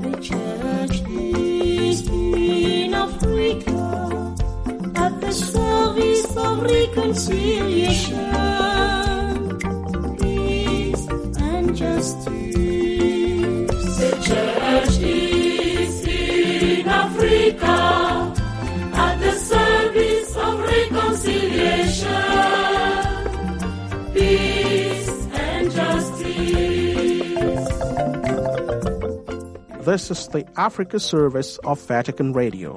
The 0.00 0.12
church 0.20 1.02
is 1.08 2.08
in 2.08 2.94
Africa, 2.94 4.34
at 4.96 5.20
the 5.20 5.30
service 5.30 6.36
of 6.36 6.62
reconciliation, 6.62 8.32
peace 10.18 11.06
and 11.38 11.76
just 11.76 12.24
They 12.24 14.10
charged 14.22 15.02
in 15.02 16.88
Africa 16.88 18.29
This 29.82 30.10
is 30.10 30.28
the 30.28 30.46
Africa 30.58 31.00
service 31.00 31.56
of 31.64 31.80
Vatican 31.86 32.34
Radio. 32.34 32.74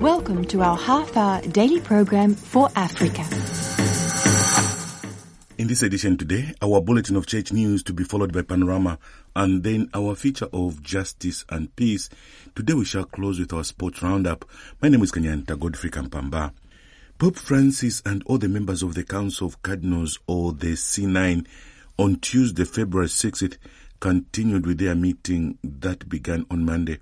Welcome 0.00 0.44
to 0.44 0.62
our 0.62 0.76
half 0.76 1.16
hour 1.16 1.40
daily 1.42 1.80
program 1.80 2.36
for 2.36 2.68
Africa. 2.76 3.22
In 5.58 5.66
this 5.66 5.82
edition 5.82 6.16
today, 6.16 6.54
our 6.62 6.80
bulletin 6.80 7.16
of 7.16 7.26
church 7.26 7.50
news 7.52 7.82
to 7.82 7.92
be 7.92 8.04
followed 8.04 8.32
by 8.32 8.42
panorama 8.42 9.00
and 9.34 9.64
then 9.64 9.90
our 9.92 10.14
feature 10.14 10.48
of 10.52 10.80
justice 10.80 11.44
and 11.48 11.74
peace. 11.74 12.08
Today 12.54 12.74
we 12.74 12.84
shall 12.84 13.06
close 13.06 13.40
with 13.40 13.52
our 13.52 13.64
sports 13.64 14.00
roundup. 14.00 14.44
My 14.80 14.90
name 14.90 15.02
is 15.02 15.10
Kanyanta 15.10 15.58
Godfrey 15.58 15.90
Kampamba. 15.90 16.52
Pope 17.18 17.36
Francis 17.36 18.00
and 18.06 18.22
all 18.26 18.38
the 18.38 18.48
members 18.48 18.84
of 18.84 18.94
the 18.94 19.02
Council 19.02 19.48
of 19.48 19.60
Cardinals 19.62 20.20
or 20.28 20.52
the 20.52 20.74
C9 20.74 21.44
on 21.96 22.16
Tuesday, 22.16 22.64
February 22.64 23.08
6th 23.08 23.56
continued 24.04 24.66
with 24.66 24.76
their 24.76 24.94
meeting 24.94 25.56
that 25.64 26.06
began 26.10 26.44
on 26.50 26.62
Monday. 26.62 26.98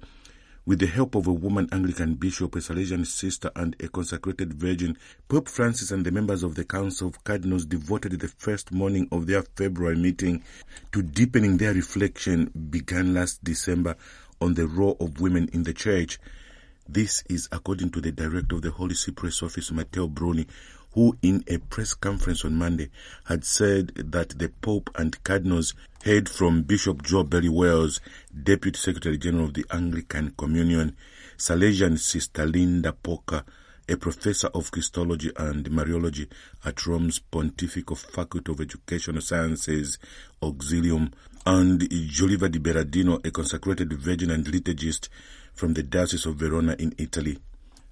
With 0.65 0.79
the 0.79 0.87
help 0.87 1.17
of 1.17 1.27
a 1.27 1.33
woman 1.33 1.69
Anglican 1.73 2.15
bishop, 2.15 2.55
a 2.55 2.61
Salesian 2.61 3.05
sister, 3.05 3.51
and 3.57 3.75
a 3.81 3.89
consecrated 3.89 4.55
virgin, 4.55 4.97
Pope 5.27 5.49
Francis 5.49 5.91
and 5.91 6.07
the 6.07 6.13
members 6.13 6.45
of 6.45 6.55
the 6.55 6.63
Council 6.63 7.09
of 7.09 7.25
Cardinals 7.25 7.65
devoted 7.65 8.21
the 8.21 8.29
first 8.29 8.71
morning 8.71 9.09
of 9.11 9.27
their 9.27 9.43
February 9.43 9.97
meeting 9.97 10.45
to 10.93 11.03
deepening 11.03 11.57
their 11.57 11.75
reflection 11.75 12.53
began 12.71 13.13
last 13.15 13.43
December 13.43 13.97
on 14.41 14.55
the 14.55 14.69
role 14.69 14.97
of 15.01 15.21
women 15.21 15.51
in 15.53 15.65
the 15.65 15.75
church. 15.75 16.21
This 16.89 17.25
is 17.29 17.49
according 17.51 17.91
to 17.91 18.01
the 18.01 18.13
director 18.13 18.55
of 18.55 18.63
the 18.63 18.71
Holy 18.71 18.95
See 18.95 19.11
Press 19.11 19.43
Office, 19.43 19.73
Matteo 19.73 20.07
Bruni, 20.07 20.47
who 20.95 21.17
in 21.23 21.45
a 21.49 21.59
press 21.59 21.95
conference 21.95 22.45
on 22.45 22.55
Monday 22.55 22.91
had 23.25 23.45
said 23.45 23.89
that 23.97 24.31
the 24.39 24.49
Pope 24.49 24.91
and 24.95 25.23
Cardinals 25.25 25.75
heard 26.05 26.29
from 26.29 26.63
Bishop 26.63 27.03
Jo 27.03 27.23
Bailey 27.25 27.49
Wells, 27.49 28.01
Deputy 28.43 28.79
Secretary 28.79 29.17
General 29.19 29.47
of 29.47 29.55
the 29.55 29.65
Anglican 29.71 30.33
Communion, 30.37 30.97
Salesian 31.37 31.99
Sister 31.99 32.47
Linda 32.47 32.93
Poca, 32.93 33.45
a 33.89 33.97
professor 33.97 34.49
of 34.49 34.71
Christology 34.71 35.31
and 35.37 35.69
Mariology 35.71 36.29
at 36.65 36.87
Rome's 36.87 37.19
Pontifical 37.19 37.97
Faculty 37.97 38.53
of 38.53 38.61
Educational 38.61 39.21
Sciences, 39.21 39.99
Auxilium, 40.41 41.13
and 41.45 41.89
Giuliva 41.91 42.49
di 42.49 42.59
Berardino, 42.59 43.25
a 43.27 43.31
consecrated 43.31 43.93
virgin 43.93 44.31
and 44.31 44.45
liturgist 44.47 45.09
from 45.55 45.75
the 45.75 45.83
Diocese 45.83 46.27
of 46.27 46.37
Verona 46.37 46.77
in 46.79 46.95
Italy. 46.99 47.39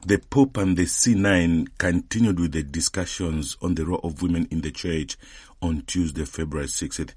The 0.06 0.16
Pope 0.18 0.56
and 0.56 0.78
the 0.78 0.84
C9 0.84 1.68
continued 1.76 2.40
with 2.40 2.52
the 2.52 2.62
discussions 2.62 3.58
on 3.60 3.74
the 3.74 3.84
role 3.84 4.00
of 4.02 4.22
women 4.22 4.48
in 4.50 4.62
the 4.62 4.70
Church 4.70 5.18
on 5.60 5.82
Tuesday, 5.82 6.24
February 6.24 6.68
6th. 6.68 7.12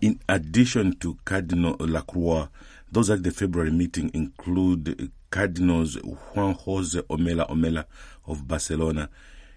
In 0.00 0.18
addition 0.26 0.96
to 1.00 1.18
Cardinal 1.26 1.76
Lacroix, 1.78 2.48
those 2.90 3.10
at 3.10 3.22
the 3.22 3.30
February 3.30 3.72
meeting 3.72 4.10
include 4.14 5.12
Cardinals 5.30 5.96
Juan 6.02 6.54
Jose 6.54 6.98
Omella 7.02 7.46
Omella 7.50 7.84
of 8.26 8.48
Barcelona, 8.48 9.10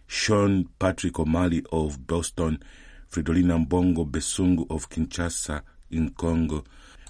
Sean 0.06 0.68
Patrick 0.78 1.18
O'Malley 1.20 1.64
of 1.72 2.06
Boston, 2.06 2.62
Fridolin 3.10 3.66
Ambongo 3.66 4.06
Besungu 4.06 4.70
of 4.70 4.90
Kinshasa 4.90 5.62
in 5.90 6.10
Congo, 6.10 6.66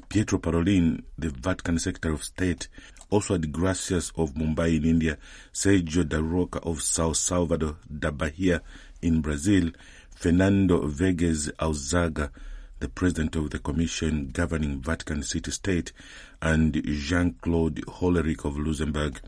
Pietro 0.08 0.38
Parolin, 0.38 1.04
the 1.18 1.30
Vatican 1.30 1.80
Secretary 1.80 2.14
of 2.14 2.24
State, 2.24 2.68
Oswald 3.10 3.52
Gracias 3.52 4.12
of 4.18 4.34
Mumbai 4.34 4.76
in 4.78 4.86
India, 4.86 5.18
Sergio 5.54 6.08
da 6.08 6.20
Rocha 6.20 6.60
of 6.60 6.82
Sao 6.82 7.14
Salvador 7.14 7.78
da 7.88 8.12
Bahia 8.12 8.62
in 9.02 9.22
Brazil, 9.22 9.72
Fernando 10.10 10.88
Vérgez 10.88 11.50
Alzaga, 11.60 12.32
the 12.80 12.90
president 12.90 13.36
of 13.36 13.50
the 13.52 13.60
commission 13.60 14.30
governing 14.34 14.82
Vatican 14.82 15.24
City 15.24 15.52
State, 15.52 15.94
and 16.42 16.82
Jean-Claude 16.84 17.78
Hollerich 17.88 18.44
of 18.46 18.58
Luxembourg. 18.58 19.22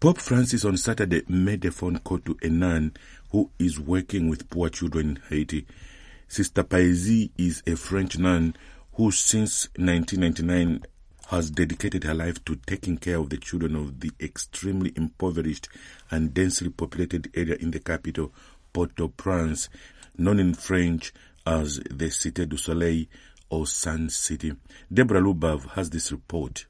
Pope 0.00 0.18
Francis 0.18 0.64
on 0.64 0.76
Saturday 0.76 1.22
made 1.28 1.64
a 1.64 1.70
phone 1.70 1.98
call 1.98 2.18
to 2.20 2.36
a 2.42 2.48
nun 2.48 2.92
who 3.30 3.50
is 3.58 3.78
working 3.78 4.28
with 4.28 4.50
poor 4.50 4.68
children 4.70 5.10
in 5.10 5.22
Haiti. 5.28 5.66
Sister 6.26 6.64
Paësie 6.64 7.30
is 7.36 7.62
a 7.66 7.76
French 7.76 8.18
nun 8.18 8.56
who 8.94 9.10
since 9.10 9.68
1999 9.76 10.82
has 11.30 11.48
dedicated 11.48 12.02
her 12.02 12.12
life 12.12 12.44
to 12.44 12.56
taking 12.66 12.98
care 12.98 13.16
of 13.16 13.30
the 13.30 13.36
children 13.36 13.76
of 13.76 14.00
the 14.00 14.10
extremely 14.20 14.92
impoverished 14.96 15.68
and 16.10 16.34
densely 16.34 16.68
populated 16.68 17.30
area 17.36 17.54
in 17.60 17.70
the 17.70 17.78
capital, 17.78 18.32
Port-au-Prince, 18.72 19.68
known 20.18 20.40
in 20.40 20.54
French 20.54 21.12
as 21.46 21.76
the 21.88 22.06
Cité 22.06 22.48
du 22.48 22.56
Soleil 22.56 23.06
or 23.48 23.64
Sun 23.64 24.10
City. 24.10 24.52
Deborah 24.92 25.20
Lubov 25.20 25.70
has 25.70 25.90
this 25.90 26.10
report. 26.10 26.66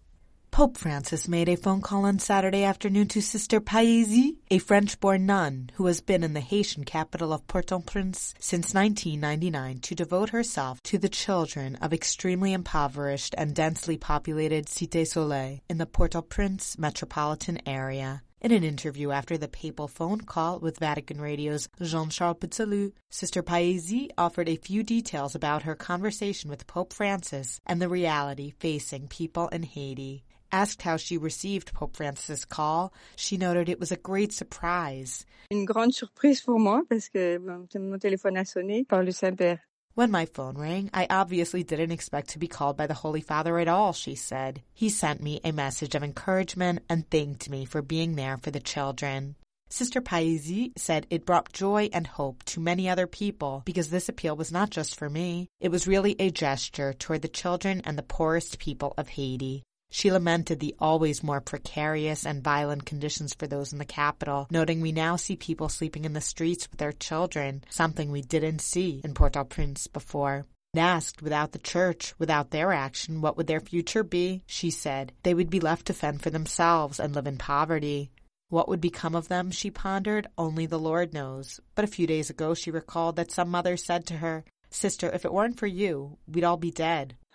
Pope 0.50 0.77
Francis 0.77 1.28
made 1.28 1.49
a 1.49 1.56
phone 1.56 1.81
call 1.81 2.05
on 2.05 2.19
Saturday 2.19 2.65
afternoon 2.65 3.06
to 3.09 3.22
Sister 3.22 3.61
Paësie, 3.61 4.37
a 4.50 4.59
French-born 4.59 5.25
nun 5.25 5.71
who 5.75 5.87
has 5.87 6.00
been 6.00 6.25
in 6.25 6.34
the 6.34 6.41
Haitian 6.41 6.84
capital 6.84 7.33
of 7.33 7.47
Port-au-Prince 7.47 8.34
since 8.41 8.75
1999 8.75 9.78
to 9.78 9.94
devote 9.94 10.31
herself 10.31 10.83
to 10.83 10.99
the 10.99 11.09
children 11.09 11.77
of 11.77 11.93
extremely 11.93 12.53
impoverished 12.53 13.34
and 13.39 13.55
densely 13.55 13.97
populated 13.97 14.66
Cité 14.66 15.06
Soleil 15.06 15.60
in 15.69 15.78
the 15.78 15.87
Port-au-Prince 15.87 16.77
metropolitan 16.78 17.60
area. 17.65 18.22
In 18.41 18.53
an 18.53 18.65
interview 18.65 19.12
after 19.12 19.39
the 19.39 19.49
papal 19.49 19.87
phone 19.87 20.22
call 20.22 20.59
with 20.59 20.78
Vatican 20.78 21.21
Radio's 21.21 21.69
Jean-Charles 21.81 22.39
Putzolu, 22.39 22.93
Sister 23.09 23.43
Paësie 23.43 24.09
offered 24.19 24.49
a 24.49 24.56
few 24.56 24.83
details 24.83 25.34
about 25.34 25.62
her 25.62 25.77
conversation 25.77 26.50
with 26.50 26.66
Pope 26.66 26.93
Francis 26.93 27.60
and 27.66 27.81
the 27.81 27.89
reality 27.89 28.53
facing 28.59 29.06
people 29.09 29.49
in 29.49 29.62
Haiti. 29.62 30.25
Asked 30.53 30.83
how 30.83 30.97
she 30.97 31.16
received 31.16 31.72
Pope 31.72 31.97
Francis' 31.97 32.44
call, 32.44 32.93
she 33.15 33.37
noted 33.37 33.69
it 33.69 33.78
was 33.78 33.93
a 33.93 33.97
great 33.97 34.33
surprise. 34.33 35.25
Une 35.53 35.65
grande 35.65 35.94
surprise 35.94 36.41
pour 36.41 36.59
moi 36.59 36.83
parce 36.88 37.09
que 37.09 37.38
mon 37.38 37.99
téléphone 37.99 38.37
a 38.37 38.44
sonné 38.44 38.87
par 38.89 39.05
le 39.05 39.12
Saint-Père. 39.12 39.60
When 39.94 40.10
my 40.10 40.27
phone 40.27 40.56
rang, 40.56 40.91
I 40.93 41.06
obviously 41.09 41.62
didn't 41.62 41.93
expect 41.93 42.31
to 42.31 42.39
be 42.39 42.49
called 42.49 42.77
by 42.77 42.87
the 42.87 42.94
Holy 42.94 43.21
Father 43.21 43.59
at 43.59 43.69
all, 43.69 43.93
she 43.93 44.15
said. 44.15 44.62
He 44.72 44.89
sent 44.89 45.22
me 45.22 45.41
a 45.44 45.53
message 45.53 45.94
of 45.94 46.03
encouragement 46.03 46.83
and 46.89 47.09
thanked 47.10 47.49
me 47.49 47.65
for 47.65 47.83
being 47.83 48.16
there 48.16 48.39
for 48.39 48.50
the 48.50 48.60
children. 48.60 49.37
Sister 49.69 50.00
Paësie 50.00 50.72
said 50.77 51.06
it 51.10 51.25
brought 51.25 51.53
joy 51.53 51.91
and 51.93 52.06
hope 52.06 52.43
to 52.44 52.60
many 52.60 52.89
other 52.89 53.06
people 53.06 53.62
because 53.65 53.91
this 53.91 54.09
appeal 54.09 54.34
was 54.34 54.50
not 54.50 54.71
just 54.71 54.97
for 54.97 55.09
me. 55.09 55.49
It 55.60 55.71
was 55.71 55.87
really 55.87 56.16
a 56.19 56.31
gesture 56.31 56.93
toward 56.93 57.22
the 57.22 57.28
children 57.28 57.81
and 57.84 57.97
the 57.97 58.03
poorest 58.03 58.59
people 58.59 58.94
of 58.99 59.10
Haiti. 59.10 59.62
She 59.91 60.12
lamented 60.12 60.61
the 60.61 60.77
always 60.78 61.23
more 61.23 61.41
precarious 61.41 62.25
and 62.25 62.45
violent 62.45 62.87
conditions 62.87 63.34
for 63.34 63.47
those 63.47 63.73
in 63.73 63.78
the 63.78 63.84
capital, 63.84 64.47
noting 64.51 64.81
we 64.81 64.93
now 64.93 65.17
see 65.17 65.37
people 65.37 65.69
sleeping 65.69 66.05
in 66.05 66.12
the 66.12 66.21
streets 66.21 66.71
with 66.71 66.78
their 66.78 66.93
children, 66.93 67.65
something 67.71 68.11
we 68.11 68.23
didn't 68.23 68.61
see 68.61 69.01
in 69.03 69.15
Port-au-Prince 69.15 69.89
before. 69.89 70.47
And 70.73 70.81
asked, 70.81 71.21
without 71.21 71.51
the 71.51 71.59
church, 71.59 72.15
without 72.19 72.51
their 72.51 72.73
action, 72.73 73.21
what 73.21 73.37
would 73.37 73.49
their 73.49 73.59
future 73.59 74.05
be? 74.05 74.42
She 74.47 74.71
said, 74.71 75.13
they 75.25 75.34
would 75.34 75.51
be 75.51 75.59
left 75.59 75.87
to 75.87 75.93
fend 75.93 76.22
for 76.22 76.31
themselves 76.31 77.01
and 77.01 77.13
live 77.13 77.27
in 77.27 77.39
poverty. 77.39 78.13
What 78.51 78.69
would 78.69 78.81
become 78.81 79.16
of 79.16 79.27
them, 79.27 79.51
she 79.51 79.71
pondered, 79.71 80.28
only 80.39 80.66
the 80.66 80.78
Lord 80.78 81.13
knows. 81.13 81.60
But 81.75 81.84
a 81.84 81.89
few 81.89 82.07
days 82.07 82.31
ago 82.31 82.54
she 82.54 82.71
recalled 82.71 83.16
that 83.16 83.33
some 83.33 83.48
mother 83.48 83.77
said 83.77 84.07
to 84.07 84.19
her, 84.19 84.45
Sister, 84.71 85.11
if 85.11 85.25
it 85.25 85.33
weren't 85.33 85.59
for 85.59 85.67
you, 85.67 86.17
we'd 86.27 86.45
all 86.45 86.57
be 86.57 86.71
dead. 86.71 87.17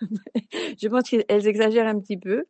Je 0.78 0.88
pense 0.88 1.08
qu'elles 1.08 1.46
exagèrent 1.46 1.88
un 1.88 2.00
petit 2.00 2.16
peu. 2.16 2.42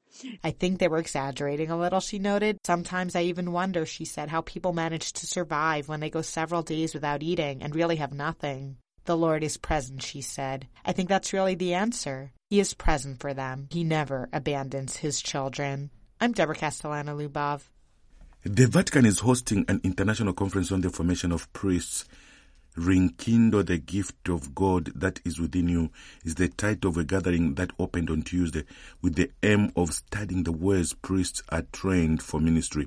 I 0.43 0.50
think 0.53 0.79
they 0.79 0.88
were 0.88 0.99
exaggerating 0.99 1.71
a 1.71 1.79
little, 1.79 2.00
she 2.00 2.19
noted. 2.19 2.59
Sometimes 2.65 3.15
I 3.15 3.23
even 3.23 3.53
wonder, 3.53 3.85
she 3.85 4.05
said, 4.05 4.29
how 4.29 4.41
people 4.43 4.73
manage 4.73 5.12
to 5.15 5.27
survive 5.27 5.88
when 5.88 6.00
they 6.00 6.11
go 6.11 6.23
several 6.23 6.62
days 6.62 6.94
without 6.94 7.23
eating 7.23 7.62
and 7.62 7.75
really 7.75 7.97
have 7.97 8.12
nothing. 8.12 8.77
The 9.05 9.17
Lord 9.17 9.44
is 9.44 9.56
present, 9.56 10.03
she 10.03 10.21
said. 10.21 10.67
I 10.85 10.93
think 10.93 11.09
that's 11.09 11.33
really 11.33 11.55
the 11.55 11.75
answer. 11.75 12.33
He 12.50 12.59
is 12.59 12.75
present 12.75 13.21
for 13.21 13.35
them. 13.35 13.69
He 13.71 13.85
never 13.85 14.29
abandons 14.33 14.97
his 14.97 15.21
children. 15.21 15.91
I'm 16.21 16.33
Deborah 16.33 16.56
Castellano 16.56 17.17
Lubov. 17.17 17.62
The 18.43 18.67
Vatican 18.67 19.05
is 19.05 19.21
hosting 19.21 19.65
an 19.69 19.81
international 19.83 20.33
conference 20.33 20.71
on 20.71 20.81
the 20.81 20.91
formation 20.91 21.33
of 21.33 21.53
priests. 21.53 22.05
Rekindle 22.76 23.62
the 23.62 23.78
gift 23.78 24.28
of 24.28 24.55
God 24.55 24.93
that 24.94 25.20
is 25.25 25.40
within 25.40 25.69
you 25.69 25.90
is 26.25 26.34
the 26.34 26.49
title 26.49 26.90
of 26.90 26.99
a 26.99 27.05
gathering 27.05 27.55
that 27.55 27.70
opened 27.78 28.11
on 28.11 28.20
Tuesday 28.20 28.64
with 29.00 29.14
the 29.14 29.31
aim 29.43 29.73
of 29.75 29.94
studying 29.94 30.43
the 30.43 30.52
ways 30.52 30.93
priests 30.93 31.43
are 31.49 31.62
trained 31.73 32.23
for 32.23 32.38
ministry. 32.38 32.87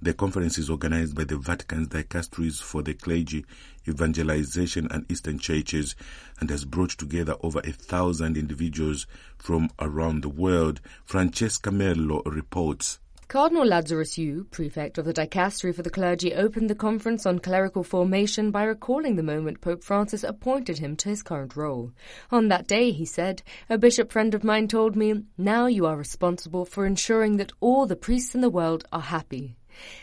The 0.00 0.14
conference 0.14 0.56
is 0.56 0.70
organized 0.70 1.16
by 1.16 1.24
the 1.24 1.36
Vatican's 1.36 1.88
dicasteries 1.88 2.62
for 2.62 2.84
the 2.84 2.94
clergy, 2.94 3.44
evangelization 3.88 4.86
and 4.92 5.04
Eastern 5.10 5.40
churches 5.40 5.96
and 6.38 6.48
has 6.50 6.64
brought 6.64 6.90
together 6.90 7.34
over 7.42 7.58
a 7.64 7.72
thousand 7.72 8.36
individuals 8.36 9.08
from 9.36 9.70
around 9.80 10.22
the 10.22 10.28
world. 10.28 10.80
Francesca 11.04 11.70
Merlo 11.70 12.22
reports. 12.24 13.00
Cardinal 13.28 13.66
Lazarus 13.66 14.16
You, 14.16 14.44
prefect 14.44 14.96
of 14.96 15.04
the 15.04 15.12
dicastery 15.12 15.74
for 15.74 15.82
the 15.82 15.90
clergy, 15.90 16.32
opened 16.32 16.70
the 16.70 16.74
conference 16.74 17.26
on 17.26 17.40
clerical 17.40 17.84
formation 17.84 18.50
by 18.50 18.62
recalling 18.62 19.16
the 19.16 19.22
moment 19.22 19.60
Pope 19.60 19.84
Francis 19.84 20.24
appointed 20.24 20.78
him 20.78 20.96
to 20.96 21.10
his 21.10 21.22
current 21.22 21.54
role. 21.54 21.92
On 22.30 22.48
that 22.48 22.66
day, 22.66 22.90
he 22.90 23.04
said, 23.04 23.42
a 23.68 23.76
bishop 23.76 24.10
friend 24.10 24.32
of 24.32 24.44
mine 24.44 24.66
told 24.66 24.96
me, 24.96 25.24
now 25.36 25.66
you 25.66 25.84
are 25.84 25.98
responsible 25.98 26.64
for 26.64 26.86
ensuring 26.86 27.36
that 27.36 27.52
all 27.60 27.84
the 27.84 27.96
priests 27.96 28.34
in 28.34 28.40
the 28.40 28.48
world 28.48 28.86
are 28.92 29.02
happy. 29.02 29.58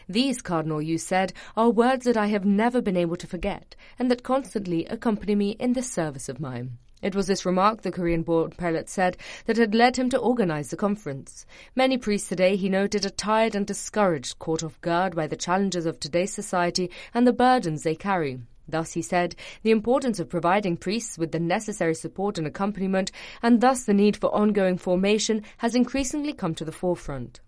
These, 0.07 0.43
Cardinal 0.43 0.79
Yu 0.79 0.99
said, 0.99 1.33
are 1.57 1.71
words 1.71 2.05
that 2.05 2.17
I 2.17 2.27
have 2.27 2.45
never 2.45 2.79
been 2.79 2.95
able 2.95 3.15
to 3.15 3.25
forget, 3.25 3.75
and 3.97 4.11
that 4.11 4.21
constantly 4.21 4.85
accompany 4.85 5.33
me 5.33 5.49
in 5.59 5.73
this 5.73 5.91
service 5.91 6.29
of 6.29 6.39
mine. 6.39 6.77
It 7.01 7.13
was 7.13 7.27
this 7.27 7.45
remark, 7.45 7.81
the 7.81 7.91
Korean 7.91 8.23
born 8.23 8.51
prelate 8.51 8.89
said, 8.89 9.17
that 9.45 9.57
had 9.57 9.75
led 9.75 9.97
him 9.97 10.09
to 10.09 10.17
organize 10.17 10.69
the 10.69 10.77
conference. 10.77 11.45
Many 11.75 11.97
priests 11.97 12.29
today, 12.29 12.55
he 12.55 12.69
noted, 12.69 13.05
are 13.05 13.09
tired 13.09 13.53
and 13.55 13.67
discouraged, 13.67 14.39
caught 14.39 14.63
off 14.63 14.79
guard 14.81 15.15
by 15.15 15.27
the 15.27 15.35
challenges 15.35 15.85
of 15.85 15.99
today's 15.99 16.33
society 16.33 16.89
and 17.13 17.27
the 17.27 17.33
burdens 17.33 17.83
they 17.83 17.95
carry. 17.95 18.39
Thus, 18.67 18.93
he 18.93 19.01
said, 19.01 19.35
the 19.61 19.71
importance 19.71 20.19
of 20.19 20.29
providing 20.29 20.77
priests 20.77 21.17
with 21.17 21.31
the 21.31 21.39
necessary 21.39 21.93
support 21.93 22.37
and 22.37 22.47
accompaniment, 22.47 23.11
and 23.43 23.61
thus 23.61 23.83
the 23.83 23.93
need 23.93 24.17
for 24.17 24.33
ongoing 24.33 24.77
formation, 24.77 25.43
has 25.57 25.75
increasingly 25.75 26.33
come 26.33 26.55
to 26.55 26.65
the 26.65 26.71
forefront. 26.71 27.41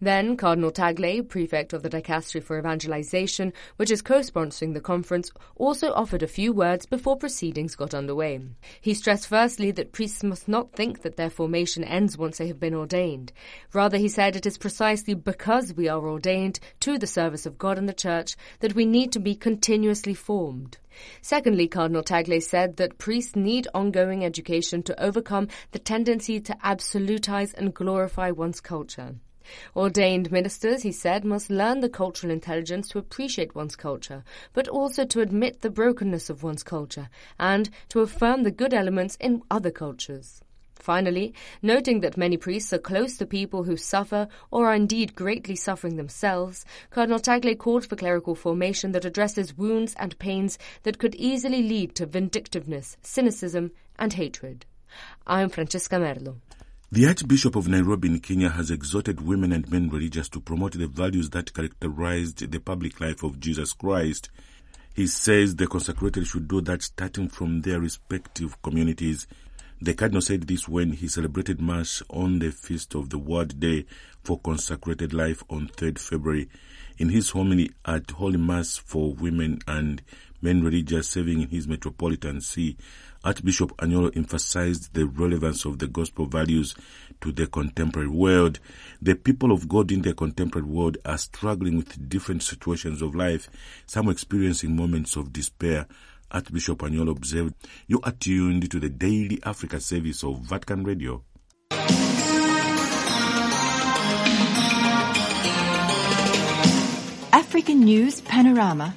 Then 0.00 0.36
Cardinal 0.36 0.70
Tagle, 0.70 1.22
prefect 1.22 1.72
of 1.72 1.82
the 1.82 1.90
Dicastery 1.90 2.42
for 2.42 2.58
Evangelization, 2.58 3.52
which 3.76 3.90
is 3.90 4.02
co-sponsoring 4.02 4.74
the 4.74 4.80
conference, 4.80 5.30
also 5.56 5.92
offered 5.92 6.22
a 6.22 6.28
few 6.28 6.52
words 6.52 6.86
before 6.86 7.16
proceedings 7.16 7.76
got 7.76 7.94
underway. 7.94 8.40
He 8.80 8.94
stressed 8.94 9.26
firstly 9.28 9.70
that 9.72 9.92
priests 9.92 10.22
must 10.22 10.48
not 10.48 10.72
think 10.72 11.02
that 11.02 11.16
their 11.16 11.30
formation 11.30 11.84
ends 11.84 12.18
once 12.18 12.38
they 12.38 12.46
have 12.48 12.60
been 12.60 12.74
ordained. 12.74 13.32
Rather, 13.72 13.98
he 13.98 14.08
said 14.08 14.36
it 14.36 14.46
is 14.46 14.58
precisely 14.58 15.14
because 15.14 15.74
we 15.74 15.88
are 15.88 16.06
ordained 16.06 16.60
to 16.80 16.98
the 16.98 17.06
service 17.06 17.46
of 17.46 17.58
God 17.58 17.78
and 17.78 17.88
the 17.88 17.94
Church 17.94 18.36
that 18.60 18.74
we 18.74 18.86
need 18.86 19.12
to 19.12 19.20
be 19.20 19.34
continuously 19.34 20.14
formed. 20.14 20.78
Secondly, 21.20 21.68
Cardinal 21.68 22.02
Tagle 22.02 22.40
said 22.40 22.76
that 22.78 22.98
priests 22.98 23.36
need 23.36 23.68
ongoing 23.74 24.24
education 24.24 24.82
to 24.84 25.02
overcome 25.02 25.48
the 25.72 25.78
tendency 25.78 26.40
to 26.40 26.56
absolutize 26.64 27.52
and 27.54 27.74
glorify 27.74 28.30
one's 28.30 28.60
culture. 28.60 29.16
Ordained 29.74 30.32
ministers, 30.32 30.82
he 30.82 30.92
said, 30.92 31.24
must 31.24 31.50
learn 31.50 31.80
the 31.80 31.88
cultural 31.88 32.32
intelligence 32.32 32.88
to 32.88 32.98
appreciate 32.98 33.54
one's 33.54 33.76
culture, 33.76 34.24
but 34.52 34.68
also 34.68 35.04
to 35.04 35.20
admit 35.20 35.60
the 35.60 35.70
brokenness 35.70 36.30
of 36.30 36.42
one's 36.42 36.62
culture 36.62 37.08
and 37.38 37.70
to 37.88 38.00
affirm 38.00 38.42
the 38.42 38.50
good 38.50 38.74
elements 38.74 39.16
in 39.20 39.42
other 39.50 39.70
cultures. 39.70 40.40
Finally, 40.86 41.34
noting 41.62 42.00
that 42.00 42.16
many 42.16 42.36
priests 42.36 42.72
are 42.72 42.78
close 42.78 43.16
to 43.16 43.26
people 43.26 43.64
who 43.64 43.76
suffer 43.76 44.28
or 44.52 44.68
are 44.68 44.74
indeed 44.74 45.16
greatly 45.16 45.56
suffering 45.56 45.96
themselves, 45.96 46.64
Cardinal 46.90 47.18
Tagle 47.18 47.56
called 47.56 47.84
for 47.86 47.96
clerical 47.96 48.36
formation 48.36 48.92
that 48.92 49.04
addresses 49.04 49.58
wounds 49.58 49.96
and 49.98 50.16
pains 50.20 50.58
that 50.84 50.98
could 50.98 51.16
easily 51.16 51.62
lead 51.62 51.94
to 51.96 52.06
vindictiveness, 52.06 52.96
cynicism, 53.02 53.72
and 53.98 54.12
hatred. 54.12 54.64
I 55.26 55.42
am 55.42 55.48
Francesca 55.48 55.96
Merlo. 55.96 56.36
The 56.96 57.08
Archbishop 57.08 57.56
of 57.56 57.68
Nairobi 57.68 58.08
in 58.08 58.20
Kenya 58.20 58.48
has 58.48 58.70
exhorted 58.70 59.20
women 59.20 59.52
and 59.52 59.70
men 59.70 59.90
religious 59.90 60.30
to 60.30 60.40
promote 60.40 60.72
the 60.72 60.86
values 60.86 61.28
that 61.28 61.52
characterized 61.52 62.50
the 62.50 62.58
public 62.58 63.02
life 63.02 63.22
of 63.22 63.38
Jesus 63.38 63.74
Christ. 63.74 64.30
He 64.94 65.06
says 65.06 65.54
the 65.54 65.66
consecrated 65.66 66.26
should 66.26 66.48
do 66.48 66.62
that 66.62 66.80
starting 66.80 67.28
from 67.28 67.60
their 67.60 67.80
respective 67.80 68.62
communities. 68.62 69.26
The 69.78 69.92
Cardinal 69.92 70.22
said 70.22 70.44
this 70.44 70.66
when 70.66 70.92
he 70.92 71.06
celebrated 71.08 71.60
Mass 71.60 72.02
on 72.08 72.38
the 72.38 72.50
Feast 72.50 72.94
of 72.94 73.10
the 73.10 73.18
Word 73.18 73.60
Day 73.60 73.84
for 74.24 74.40
Consecrated 74.40 75.12
Life 75.12 75.42
on 75.50 75.68
3rd 75.68 75.98
February. 75.98 76.48
In 76.96 77.10
his 77.10 77.28
homily 77.28 77.72
at 77.84 78.10
Holy 78.12 78.38
Mass 78.38 78.78
for 78.78 79.12
women 79.12 79.58
and 79.68 80.00
men 80.40 80.64
religious 80.64 81.10
serving 81.10 81.42
in 81.42 81.48
his 81.48 81.68
metropolitan 81.68 82.40
see, 82.40 82.78
Archbishop 83.26 83.76
Anyolo 83.78 84.16
emphasized 84.16 84.94
the 84.94 85.04
relevance 85.04 85.64
of 85.64 85.80
the 85.80 85.88
gospel 85.88 86.26
values 86.26 86.76
to 87.20 87.32
the 87.32 87.48
contemporary 87.48 88.08
world. 88.08 88.60
The 89.02 89.16
people 89.16 89.50
of 89.50 89.68
God 89.68 89.90
in 89.90 90.02
the 90.02 90.14
contemporary 90.14 90.68
world 90.68 90.98
are 91.04 91.18
struggling 91.18 91.76
with 91.76 92.08
different 92.08 92.44
situations 92.44 93.02
of 93.02 93.16
life, 93.16 93.50
some 93.84 94.08
experiencing 94.08 94.76
moments 94.76 95.16
of 95.16 95.32
despair. 95.32 95.88
Archbishop 96.30 96.78
Anyolo 96.78 97.10
observed, 97.16 97.54
You 97.88 98.00
are 98.04 98.12
tuned 98.12 98.70
to 98.70 98.78
the 98.78 98.90
daily 98.90 99.40
Africa 99.44 99.80
service 99.80 100.22
of 100.22 100.42
Vatican 100.42 100.84
Radio. 100.84 101.24
African 107.32 107.80
News 107.80 108.20
Panorama. 108.20 108.94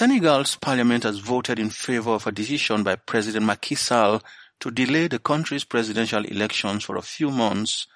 Senegal's 0.00 0.56
parliament 0.56 1.04
has 1.04 1.18
voted 1.18 1.58
in 1.58 1.68
favor 1.68 2.12
of 2.12 2.26
a 2.26 2.32
decision 2.32 2.82
by 2.82 2.96
President 2.96 3.44
Macky 3.44 3.74
Sall 3.74 4.22
to 4.58 4.70
delay 4.70 5.08
the 5.08 5.18
country's 5.18 5.64
presidential 5.64 6.24
elections 6.24 6.84
for 6.84 6.96
a 6.96 7.02
few 7.02 7.30
months. 7.30 7.86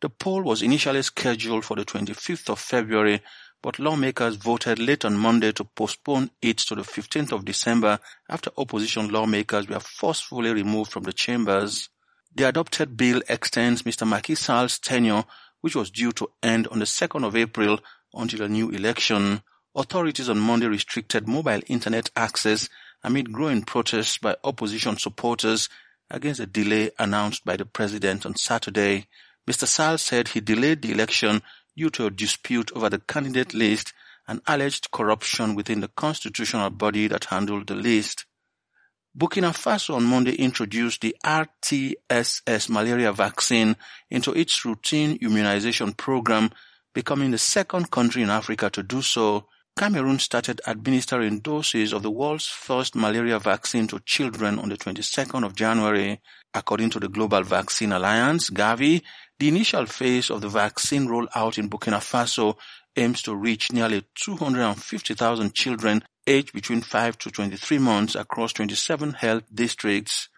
The 0.00 0.08
poll 0.08 0.42
was 0.42 0.62
initially 0.62 1.02
scheduled 1.02 1.64
for 1.64 1.74
the 1.74 1.84
25th 1.84 2.48
of 2.50 2.60
February, 2.60 3.22
but 3.60 3.80
lawmakers 3.80 4.36
voted 4.36 4.78
late 4.78 5.04
on 5.04 5.16
Monday 5.16 5.50
to 5.50 5.64
postpone 5.64 6.30
it 6.40 6.58
to 6.58 6.76
the 6.76 6.82
15th 6.82 7.32
of 7.32 7.44
December 7.44 7.98
after 8.30 8.52
opposition 8.56 9.08
lawmakers 9.08 9.66
were 9.66 9.80
forcefully 9.80 10.52
removed 10.52 10.92
from 10.92 11.02
the 11.02 11.12
chambers. 11.12 11.88
The 12.36 12.46
adopted 12.46 12.96
bill 12.96 13.20
extends 13.28 13.82
Mr. 13.82 14.06
Macky 14.06 14.36
Sall's 14.36 14.78
tenure, 14.78 15.24
which 15.60 15.74
was 15.74 15.90
due 15.90 16.12
to 16.12 16.30
end 16.40 16.68
on 16.68 16.78
the 16.78 16.84
2nd 16.84 17.26
of 17.26 17.34
April, 17.34 17.80
until 18.14 18.42
a 18.42 18.48
new 18.48 18.70
election. 18.70 19.42
Authorities 19.78 20.28
on 20.28 20.40
Monday 20.40 20.66
restricted 20.66 21.28
mobile 21.28 21.60
internet 21.68 22.10
access 22.16 22.68
amid 23.04 23.30
growing 23.30 23.62
protests 23.62 24.18
by 24.18 24.34
opposition 24.42 24.98
supporters 24.98 25.68
against 26.10 26.40
the 26.40 26.46
delay 26.48 26.90
announced 26.98 27.44
by 27.44 27.56
the 27.56 27.64
president 27.64 28.26
on 28.26 28.34
Saturday. 28.34 29.06
Mr. 29.48 29.68
Sall 29.68 29.96
said 29.96 30.26
he 30.26 30.40
delayed 30.40 30.82
the 30.82 30.90
election 30.90 31.42
due 31.76 31.90
to 31.90 32.06
a 32.06 32.10
dispute 32.10 32.72
over 32.74 32.88
the 32.90 32.98
candidate 32.98 33.54
list 33.54 33.92
and 34.26 34.42
alleged 34.48 34.90
corruption 34.90 35.54
within 35.54 35.78
the 35.78 35.86
constitutional 35.86 36.70
body 36.70 37.06
that 37.06 37.26
handled 37.26 37.68
the 37.68 37.76
list. 37.76 38.24
Burkina 39.16 39.52
Faso 39.52 39.94
on 39.94 40.02
Monday 40.02 40.34
introduced 40.34 41.02
the 41.02 41.14
RTSS 41.24 42.68
malaria 42.68 43.12
vaccine 43.12 43.76
into 44.10 44.32
its 44.32 44.64
routine 44.64 45.16
immunization 45.22 45.92
program, 45.92 46.50
becoming 46.92 47.30
the 47.30 47.38
second 47.38 47.92
country 47.92 48.22
in 48.22 48.30
Africa 48.30 48.68
to 48.70 48.82
do 48.82 49.00
so. 49.02 49.46
Cameroon 49.78 50.18
started 50.18 50.60
administering 50.66 51.38
doses 51.38 51.92
of 51.92 52.02
the 52.02 52.10
world's 52.10 52.48
first 52.48 52.96
malaria 52.96 53.38
vaccine 53.38 53.86
to 53.86 54.00
children 54.00 54.58
on 54.58 54.70
the 54.70 54.76
22nd 54.76 55.46
of 55.46 55.54
January. 55.54 56.20
According 56.52 56.90
to 56.90 56.98
the 56.98 57.08
Global 57.08 57.44
Vaccine 57.44 57.92
Alliance, 57.92 58.50
Gavi, 58.50 59.02
the 59.38 59.46
initial 59.46 59.86
phase 59.86 60.30
of 60.30 60.40
the 60.40 60.48
vaccine 60.48 61.06
rollout 61.06 61.58
in 61.58 61.70
Burkina 61.70 61.98
Faso 61.98 62.56
aims 62.96 63.22
to 63.22 63.36
reach 63.36 63.70
nearly 63.70 64.02
250,000 64.16 65.54
children 65.54 66.02
aged 66.26 66.52
between 66.52 66.80
5 66.80 67.16
to 67.18 67.30
23 67.30 67.78
months 67.78 68.16
across 68.16 68.52
27 68.54 69.12
health 69.12 69.44
districts. 69.54 70.28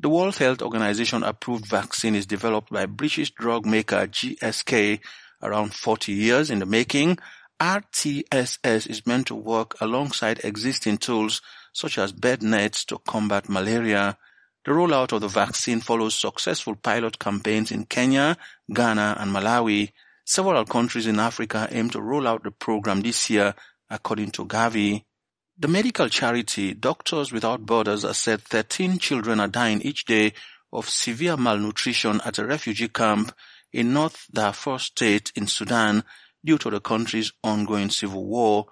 The 0.00 0.08
World 0.08 0.38
Health 0.38 0.60
Organization 0.60 1.22
approved 1.22 1.66
vaccine 1.66 2.16
is 2.16 2.26
developed 2.26 2.72
by 2.72 2.86
British 2.86 3.30
drug 3.30 3.64
maker 3.64 4.08
GSK 4.08 4.98
around 5.40 5.72
40 5.72 6.10
years 6.10 6.50
in 6.50 6.58
the 6.58 6.66
making 6.66 7.18
RTSS 7.60 8.88
is 8.88 9.06
meant 9.06 9.28
to 9.28 9.34
work 9.34 9.76
alongside 9.80 10.44
existing 10.44 10.98
tools 10.98 11.40
such 11.72 11.98
as 11.98 12.12
bed 12.12 12.42
nets 12.42 12.84
to 12.86 12.98
combat 12.98 13.48
malaria. 13.48 14.18
The 14.64 14.72
rollout 14.72 15.12
of 15.12 15.20
the 15.20 15.28
vaccine 15.28 15.80
follows 15.80 16.14
successful 16.14 16.76
pilot 16.76 17.18
campaigns 17.18 17.72
in 17.72 17.86
Kenya, 17.86 18.36
Ghana, 18.72 19.16
and 19.18 19.32
Malawi. 19.32 19.92
Several 20.24 20.64
countries 20.64 21.06
in 21.06 21.18
Africa 21.18 21.68
aim 21.70 21.90
to 21.90 22.00
roll 22.00 22.28
out 22.28 22.44
the 22.44 22.50
program 22.50 23.00
this 23.00 23.28
year, 23.30 23.54
according 23.90 24.30
to 24.32 24.46
Gavi. 24.46 25.04
The 25.58 25.68
medical 25.68 26.08
charity 26.08 26.74
Doctors 26.74 27.32
Without 27.32 27.66
Borders 27.66 28.02
has 28.02 28.18
said 28.18 28.42
13 28.42 28.98
children 28.98 29.40
are 29.40 29.48
dying 29.48 29.82
each 29.82 30.04
day 30.04 30.32
of 30.72 30.88
severe 30.88 31.36
malnutrition 31.36 32.20
at 32.24 32.38
a 32.38 32.46
refugee 32.46 32.88
camp 32.88 33.34
in 33.72 33.92
North 33.92 34.26
Darfur 34.32 34.78
state 34.78 35.32
in 35.34 35.46
Sudan 35.46 36.04
due 36.44 36.58
to 36.58 36.70
the 36.70 36.80
country's 36.80 37.32
ongoing 37.42 37.90
civil 37.90 38.24
war. 38.24 38.66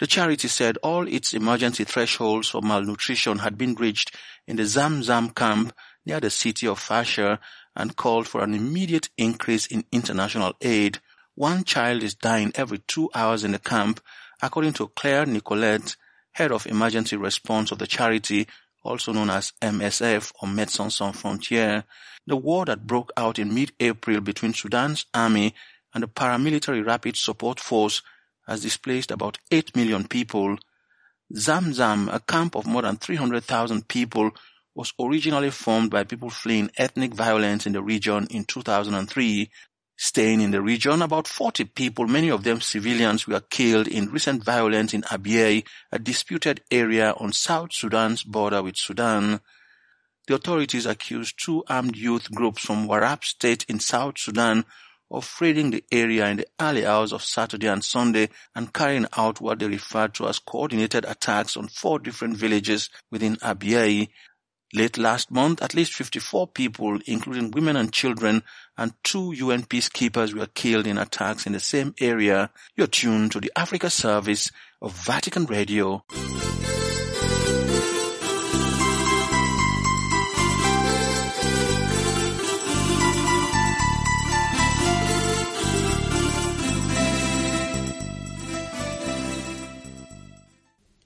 The 0.00 0.06
charity 0.06 0.48
said 0.48 0.78
all 0.82 1.06
its 1.06 1.32
emergency 1.32 1.84
thresholds 1.84 2.48
for 2.48 2.60
malnutrition 2.62 3.38
had 3.38 3.56
been 3.56 3.74
reached 3.74 4.16
in 4.46 4.56
the 4.56 4.64
Zamzam 4.64 5.34
camp 5.34 5.72
near 6.04 6.20
the 6.20 6.30
city 6.30 6.66
of 6.66 6.78
Fasher 6.78 7.38
and 7.76 7.96
called 7.96 8.26
for 8.26 8.42
an 8.42 8.54
immediate 8.54 9.08
increase 9.16 9.66
in 9.66 9.84
international 9.92 10.54
aid. 10.60 10.98
One 11.34 11.64
child 11.64 12.02
is 12.02 12.14
dying 12.14 12.52
every 12.54 12.78
two 12.78 13.10
hours 13.14 13.44
in 13.44 13.52
the 13.52 13.58
camp, 13.58 14.00
according 14.42 14.74
to 14.74 14.88
Claire 14.88 15.24
Nicolet, 15.26 15.96
head 16.32 16.50
of 16.52 16.66
emergency 16.66 17.16
response 17.16 17.70
of 17.70 17.78
the 17.78 17.86
charity, 17.86 18.46
also 18.82 19.12
known 19.12 19.30
as 19.30 19.52
MSF 19.62 20.32
or 20.42 20.48
Médecins 20.48 20.92
Sans 20.92 21.16
Frontières. 21.16 21.84
The 22.26 22.36
war 22.36 22.64
that 22.66 22.86
broke 22.86 23.12
out 23.16 23.38
in 23.38 23.54
mid-April 23.54 24.20
between 24.20 24.52
Sudan's 24.52 25.06
army 25.14 25.54
and 25.94 26.02
the 26.02 26.08
paramilitary 26.08 26.84
rapid 26.84 27.16
support 27.16 27.60
force 27.60 28.02
has 28.46 28.62
displaced 28.62 29.10
about 29.10 29.38
8 29.50 29.74
million 29.76 30.06
people. 30.06 30.58
Zamzam, 31.32 32.12
a 32.12 32.20
camp 32.20 32.56
of 32.56 32.66
more 32.66 32.82
than 32.82 32.96
300,000 32.96 33.88
people, 33.88 34.30
was 34.74 34.92
originally 35.00 35.50
formed 35.50 35.90
by 35.90 36.04
people 36.04 36.30
fleeing 36.30 36.70
ethnic 36.76 37.14
violence 37.14 37.66
in 37.66 37.72
the 37.72 37.82
region 37.82 38.26
in 38.30 38.44
2003. 38.44 39.50
Staying 39.96 40.40
in 40.40 40.50
the 40.50 40.62
region, 40.62 41.02
about 41.02 41.28
40 41.28 41.64
people, 41.66 42.08
many 42.08 42.30
of 42.30 42.42
them 42.42 42.60
civilians, 42.60 43.28
were 43.28 43.40
killed 43.40 43.86
in 43.86 44.10
recent 44.10 44.42
violence 44.42 44.94
in 44.94 45.02
Abyei, 45.02 45.64
a 45.92 45.98
disputed 45.98 46.62
area 46.70 47.12
on 47.18 47.32
South 47.32 47.72
Sudan's 47.72 48.24
border 48.24 48.62
with 48.62 48.76
Sudan. 48.76 49.40
The 50.26 50.34
authorities 50.34 50.86
accused 50.86 51.34
two 51.38 51.62
armed 51.68 51.96
youth 51.96 52.32
groups 52.32 52.64
from 52.64 52.88
Warrap 52.88 53.22
state 53.22 53.64
in 53.68 53.78
South 53.78 54.18
Sudan 54.18 54.64
of 55.12 55.36
raiding 55.40 55.70
the 55.70 55.84
area 55.92 56.26
in 56.26 56.38
the 56.38 56.46
early 56.60 56.86
hours 56.86 57.12
of 57.12 57.22
Saturday 57.22 57.68
and 57.68 57.84
Sunday 57.84 58.30
and 58.54 58.72
carrying 58.72 59.06
out 59.16 59.40
what 59.40 59.58
they 59.58 59.68
referred 59.68 60.14
to 60.14 60.26
as 60.26 60.38
coordinated 60.38 61.04
attacks 61.04 61.56
on 61.56 61.68
four 61.68 61.98
different 61.98 62.36
villages 62.36 62.88
within 63.10 63.36
Abyei. 63.36 64.08
Late 64.74 64.96
last 64.96 65.30
month, 65.30 65.60
at 65.60 65.74
least 65.74 65.92
54 65.92 66.48
people, 66.48 66.98
including 67.06 67.50
women 67.50 67.76
and 67.76 67.92
children, 67.92 68.42
and 68.78 68.94
two 69.04 69.32
UN 69.32 69.64
peacekeepers 69.64 70.32
were 70.32 70.46
killed 70.46 70.86
in 70.86 70.96
attacks 70.96 71.46
in 71.46 71.52
the 71.52 71.60
same 71.60 71.94
area. 72.00 72.48
You're 72.74 72.86
tuned 72.86 73.32
to 73.32 73.40
the 73.40 73.52
Africa 73.54 73.90
service 73.90 74.50
of 74.80 74.94
Vatican 74.94 75.44
Radio. 75.44 76.04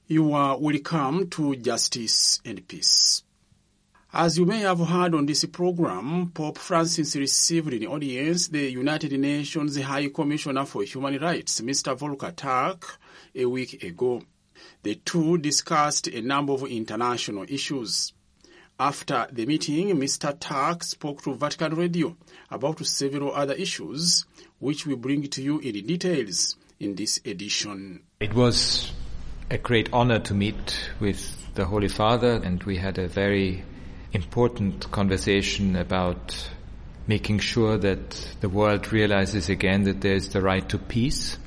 You 0.09 0.35
are 0.35 0.57
welcome 0.57 1.29
to 1.31 1.57
Justice 1.57 2.41
and 2.45 2.69
Peace. 2.69 3.25
As 4.13 4.39
you 4.39 4.47
may 4.47 4.61
have 4.61 4.79
heard 4.79 5.17
on 5.17 5.27
this 5.27 5.45
program, 5.47 6.31
Pope 6.33 6.59
Francis 6.59 7.17
received 7.17 7.73
in 7.73 7.81
the 7.81 7.89
audience 7.89 8.47
the 8.47 8.71
United 8.71 9.11
Nations 9.19 9.77
High 9.77 10.07
Commissioner 10.11 10.65
for 10.65 10.85
Human 10.85 11.19
Rights, 11.19 11.61
Mr. 11.61 11.99
Volker 11.99 12.31
Turk, 12.31 13.01
a 13.35 13.47
week 13.47 13.83
ago. 13.83 14.23
The 14.85 14.95
two 14.95 15.39
discussed 15.39 16.07
a 16.07 16.23
number 16.23 16.53
of 16.53 16.63
international 16.63 17.45
issues. 17.49 18.13
After 18.79 19.27
the 19.33 19.45
meeting, 19.45 19.89
Mr. 19.97 20.39
Turk 20.39 20.85
spoke 20.85 21.23
to 21.23 21.35
Vatican 21.35 21.75
Radio 21.75 22.17
about 22.49 22.87
several 22.87 23.35
other 23.35 23.55
issues, 23.55 24.25
which 24.61 24.87
we 24.87 24.95
bring 24.95 25.25
to 25.31 25.43
you 25.43 25.59
in 25.59 25.85
details 25.85 26.57
in 26.79 26.95
this 26.95 27.19
edition. 27.25 28.03
It 28.21 28.35
was 28.35 28.93
a 29.49 29.59
great 29.59 29.89
honor 29.93 30.19
to 30.19 30.35
meet 30.35 30.91
with 30.99 31.55
the 31.55 31.65
Holy 31.65 31.89
Father, 31.89 32.33
and 32.33 32.63
we 32.65 32.77
had 32.77 32.99
a 32.99 33.07
very 33.07 33.63
important 34.13 34.91
conversation 34.91 35.77
about 35.77 36.51
making 37.07 37.39
sure 37.39 37.79
that 37.79 38.11
the 38.41 38.49
world 38.49 38.93
realizes 38.93 39.49
again 39.49 39.85
that 39.85 40.01
there's 40.01 40.31
the 40.31 40.41
right 40.41 40.69
to 40.69 40.79
peace. 40.79 41.39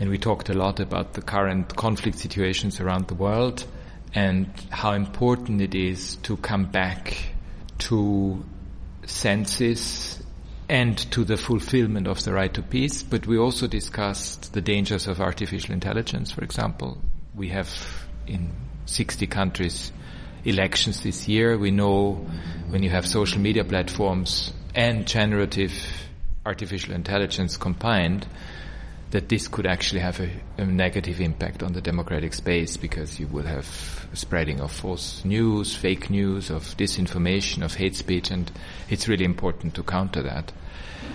And 0.00 0.08
we 0.08 0.16
talked 0.16 0.48
a 0.48 0.54
lot 0.54 0.80
about 0.80 1.12
the 1.12 1.20
current 1.20 1.76
conflict 1.76 2.18
situations 2.18 2.80
around 2.80 3.08
the 3.08 3.14
world 3.14 3.64
and 4.14 4.50
how 4.70 4.92
important 4.92 5.60
it 5.60 5.74
is 5.74 6.16
to 6.16 6.38
come 6.38 6.64
back 6.64 7.34
to 7.78 8.42
senses 9.04 10.22
and 10.68 10.96
to 11.12 11.24
the 11.24 11.36
fulfillment 11.36 12.06
of 12.06 12.24
the 12.24 12.32
right 12.32 12.52
to 12.54 12.62
peace. 12.62 13.02
But 13.02 13.26
we 13.26 13.36
also 13.36 13.66
discussed 13.66 14.54
the 14.54 14.62
dangers 14.62 15.06
of 15.06 15.20
artificial 15.20 15.74
intelligence, 15.74 16.32
for 16.32 16.42
example. 16.42 16.98
We 17.36 17.48
have 17.48 17.68
in 18.26 18.50
60 18.86 19.26
countries 19.26 19.92
elections 20.44 21.02
this 21.02 21.26
year. 21.26 21.58
We 21.58 21.70
know 21.70 22.26
when 22.68 22.82
you 22.82 22.90
have 22.90 23.06
social 23.06 23.40
media 23.40 23.64
platforms 23.64 24.52
and 24.74 25.06
generative 25.06 25.72
artificial 26.46 26.94
intelligence 26.94 27.56
combined, 27.56 28.26
that 29.10 29.28
this 29.28 29.46
could 29.48 29.64
actually 29.64 30.00
have 30.00 30.18
a, 30.20 30.28
a, 30.58 30.64
negative 30.66 31.20
impact 31.20 31.62
on 31.62 31.72
the 31.72 31.80
democratic 31.80 32.34
space 32.34 32.76
because 32.76 33.20
you 33.20 33.28
will 33.28 33.44
have 33.44 34.08
spreading 34.12 34.60
of 34.60 34.72
false 34.72 35.24
news, 35.24 35.74
fake 35.74 36.10
news, 36.10 36.50
of 36.50 36.64
disinformation, 36.76 37.64
of 37.64 37.74
hate 37.74 37.94
speech, 37.94 38.32
and 38.32 38.50
it's 38.90 39.06
really 39.06 39.24
important 39.24 39.74
to 39.74 39.84
counter 39.84 40.22
that. 40.22 40.52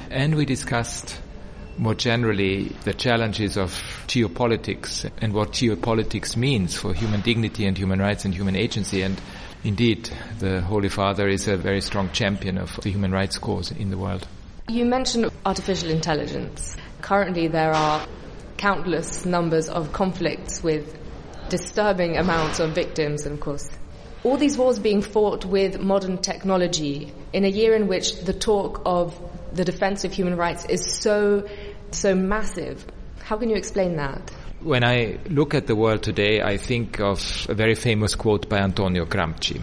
And 0.10 0.36
we 0.36 0.46
discussed 0.46 1.20
more 1.80 1.96
generally 1.96 2.76
the 2.84 2.94
challenges 2.94 3.58
of 3.58 3.72
geopolitics 4.08 5.10
and 5.20 5.34
what 5.34 5.54
geopolitics 5.54 6.36
means 6.36 6.76
for 6.76 6.94
human 6.94 7.22
dignity 7.22 7.66
and 7.66 7.78
human 7.78 8.00
rights 8.00 8.26
and 8.26 8.36
human 8.36 8.56
agency. 8.56 9.02
And 9.02 9.20
indeed, 9.64 10.10
the 10.40 10.62
Holy 10.62 10.90
Father 10.90 11.28
is 11.28 11.48
a 11.48 11.56
very 11.56 11.82
strong 11.82 12.12
champion 12.12 12.58
of 12.58 12.76
the 12.82 12.92
human 12.92 13.12
rights 13.12 13.38
cause 13.38 13.72
in 13.72 13.90
the 13.90 13.98
world. 13.98 14.28
You 14.68 14.86
mentioned 14.86 15.32
artificial 15.46 15.90
intelligence. 15.90 16.76
Currently, 17.02 17.48
there 17.48 17.72
are 17.72 18.06
countless 18.58 19.26
numbers 19.26 19.70
of 19.70 19.94
conflicts 19.94 20.62
with 20.62 20.98
disturbing 21.48 22.18
amounts 22.18 22.60
of 22.60 22.76
victims, 22.76 23.26
and 23.26 23.36
of 23.36 23.40
course, 23.40 23.70
all 24.24 24.36
these 24.36 24.58
wars 24.58 24.80
being 24.80 25.02
fought 25.02 25.46
with 25.46 25.80
modern 25.80 26.18
technology 26.18 27.14
in 27.32 27.46
a 27.46 27.48
year 27.48 27.74
in 27.74 27.88
which 27.88 28.20
the 28.20 28.34
talk 28.34 28.82
of 28.86 29.18
the 29.54 29.66
defense 29.66 30.04
of 30.04 30.14
human 30.14 30.36
rights 30.36 30.66
is 30.66 31.00
so 31.02 31.48
so 31.98 32.16
massive. 32.16 32.86
How 33.22 33.38
can 33.38 33.50
you 33.50 33.56
explain 33.56 33.96
that? 33.98 34.32
When 34.62 34.84
I 34.84 35.20
look 35.30 35.54
at 35.54 35.68
the 35.68 35.76
world 35.76 36.04
today, 36.04 36.42
I 36.42 36.58
think 36.58 37.00
of 37.00 37.46
a 37.48 37.54
very 37.54 37.76
famous 37.76 38.16
quote 38.16 38.50
by 38.50 38.58
Antonio 38.58 39.06
Gramsci. 39.06 39.62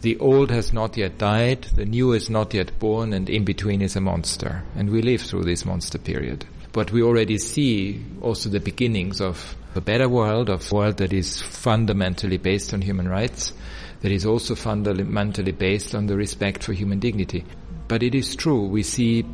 The 0.00 0.18
old 0.18 0.50
has 0.50 0.72
not 0.72 0.96
yet 0.96 1.18
died, 1.18 1.64
the 1.74 1.84
new 1.84 2.12
is 2.12 2.30
not 2.30 2.54
yet 2.54 2.78
born, 2.78 3.12
and 3.12 3.28
in 3.28 3.44
between 3.44 3.82
is 3.82 3.96
a 3.96 4.00
monster. 4.00 4.62
And 4.74 4.88
we 4.88 5.02
live 5.02 5.20
through 5.20 5.44
this 5.44 5.66
monster 5.66 5.98
period. 5.98 6.46
But 6.72 6.90
we 6.90 7.02
already 7.02 7.36
see 7.36 8.02
also 8.22 8.48
the 8.48 8.60
beginnings 8.60 9.20
of 9.20 9.56
a 9.74 9.80
better 9.80 10.08
world, 10.08 10.48
of 10.48 10.72
a 10.72 10.74
world 10.74 10.96
that 10.98 11.12
is 11.12 11.42
fundamentally 11.42 12.38
based 12.38 12.72
on 12.72 12.80
human 12.80 13.08
rights, 13.08 13.52
that 14.00 14.10
is 14.10 14.24
also 14.24 14.54
fundamentally 14.54 15.52
based 15.52 15.94
on 15.94 16.06
the 16.06 16.16
respect 16.16 16.64
for 16.64 16.72
human 16.72 16.98
dignity. 16.98 17.44
But 17.86 18.02
it 18.02 18.14
is 18.14 18.36
true, 18.36 18.68
we 18.68 18.82
see 18.82 19.26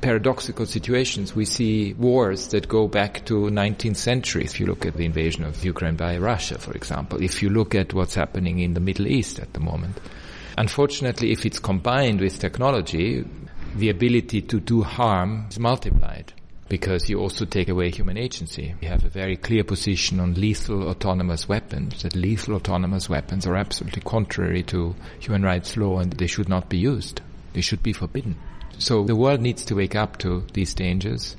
paradoxical 0.00 0.66
situations. 0.66 1.34
We 1.34 1.44
see 1.44 1.94
wars 1.94 2.48
that 2.48 2.68
go 2.68 2.88
back 2.88 3.24
to 3.26 3.34
19th 3.34 3.96
century. 3.96 4.44
If 4.44 4.58
you 4.58 4.66
look 4.66 4.86
at 4.86 4.94
the 4.94 5.04
invasion 5.04 5.44
of 5.44 5.64
Ukraine 5.64 5.96
by 5.96 6.18
Russia, 6.18 6.58
for 6.58 6.72
example, 6.72 7.22
if 7.22 7.42
you 7.42 7.50
look 7.50 7.74
at 7.74 7.94
what's 7.94 8.14
happening 8.14 8.58
in 8.60 8.74
the 8.74 8.80
Middle 8.80 9.06
East 9.06 9.38
at 9.38 9.52
the 9.52 9.60
moment. 9.60 9.98
Unfortunately, 10.58 11.32
if 11.32 11.46
it's 11.46 11.58
combined 11.58 12.20
with 12.20 12.38
technology, 12.38 13.24
the 13.76 13.90
ability 13.90 14.42
to 14.42 14.60
do 14.60 14.82
harm 14.82 15.46
is 15.50 15.58
multiplied 15.58 16.32
because 16.68 17.08
you 17.10 17.18
also 17.18 17.44
take 17.44 17.68
away 17.68 17.90
human 17.90 18.16
agency. 18.16 18.74
We 18.80 18.86
have 18.86 19.04
a 19.04 19.08
very 19.08 19.36
clear 19.36 19.64
position 19.64 20.20
on 20.20 20.34
lethal 20.34 20.88
autonomous 20.88 21.48
weapons, 21.48 22.02
that 22.02 22.14
lethal 22.14 22.54
autonomous 22.54 23.08
weapons 23.08 23.46
are 23.46 23.56
absolutely 23.56 24.02
contrary 24.02 24.62
to 24.64 24.94
human 25.18 25.42
rights 25.42 25.76
law 25.76 25.98
and 25.98 26.12
they 26.12 26.28
should 26.28 26.48
not 26.48 26.68
be 26.68 26.78
used. 26.78 27.20
They 27.52 27.60
should 27.60 27.82
be 27.82 27.92
forbidden. 27.92 28.36
So 28.78 29.04
the 29.04 29.16
world 29.16 29.40
needs 29.40 29.64
to 29.66 29.74
wake 29.74 29.94
up 29.94 30.18
to 30.18 30.44
these 30.52 30.72
dangers, 30.74 31.36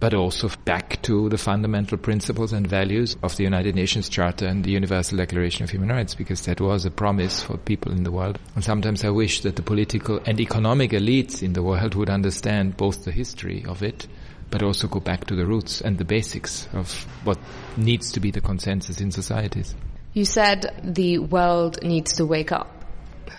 but 0.00 0.12
also 0.12 0.50
back 0.64 1.00
to 1.02 1.28
the 1.30 1.38
fundamental 1.38 1.96
principles 1.96 2.52
and 2.52 2.66
values 2.66 3.16
of 3.22 3.36
the 3.36 3.44
United 3.44 3.74
Nations 3.74 4.08
Charter 4.08 4.46
and 4.46 4.62
the 4.64 4.72
Universal 4.72 5.18
Declaration 5.18 5.64
of 5.64 5.70
Human 5.70 5.88
Rights, 5.88 6.14
because 6.14 6.42
that 6.42 6.60
was 6.60 6.84
a 6.84 6.90
promise 6.90 7.42
for 7.42 7.56
people 7.56 7.92
in 7.92 8.02
the 8.02 8.10
world. 8.10 8.38
And 8.54 8.62
sometimes 8.62 9.04
I 9.04 9.10
wish 9.10 9.40
that 9.42 9.56
the 9.56 9.62
political 9.62 10.20
and 10.26 10.40
economic 10.40 10.90
elites 10.90 11.42
in 11.42 11.54
the 11.54 11.62
world 11.62 11.94
would 11.94 12.10
understand 12.10 12.76
both 12.76 13.04
the 13.04 13.12
history 13.12 13.64
of 13.66 13.82
it, 13.82 14.06
but 14.50 14.62
also 14.62 14.88
go 14.88 15.00
back 15.00 15.26
to 15.26 15.36
the 15.36 15.46
roots 15.46 15.80
and 15.80 15.96
the 15.96 16.04
basics 16.04 16.68
of 16.74 16.92
what 17.24 17.38
needs 17.76 18.12
to 18.12 18.20
be 18.20 18.30
the 18.30 18.40
consensus 18.40 19.00
in 19.00 19.10
societies. 19.10 19.74
You 20.12 20.24
said 20.24 20.80
the 20.84 21.18
world 21.18 21.82
needs 21.82 22.14
to 22.16 22.26
wake 22.26 22.52
up. 22.52 22.84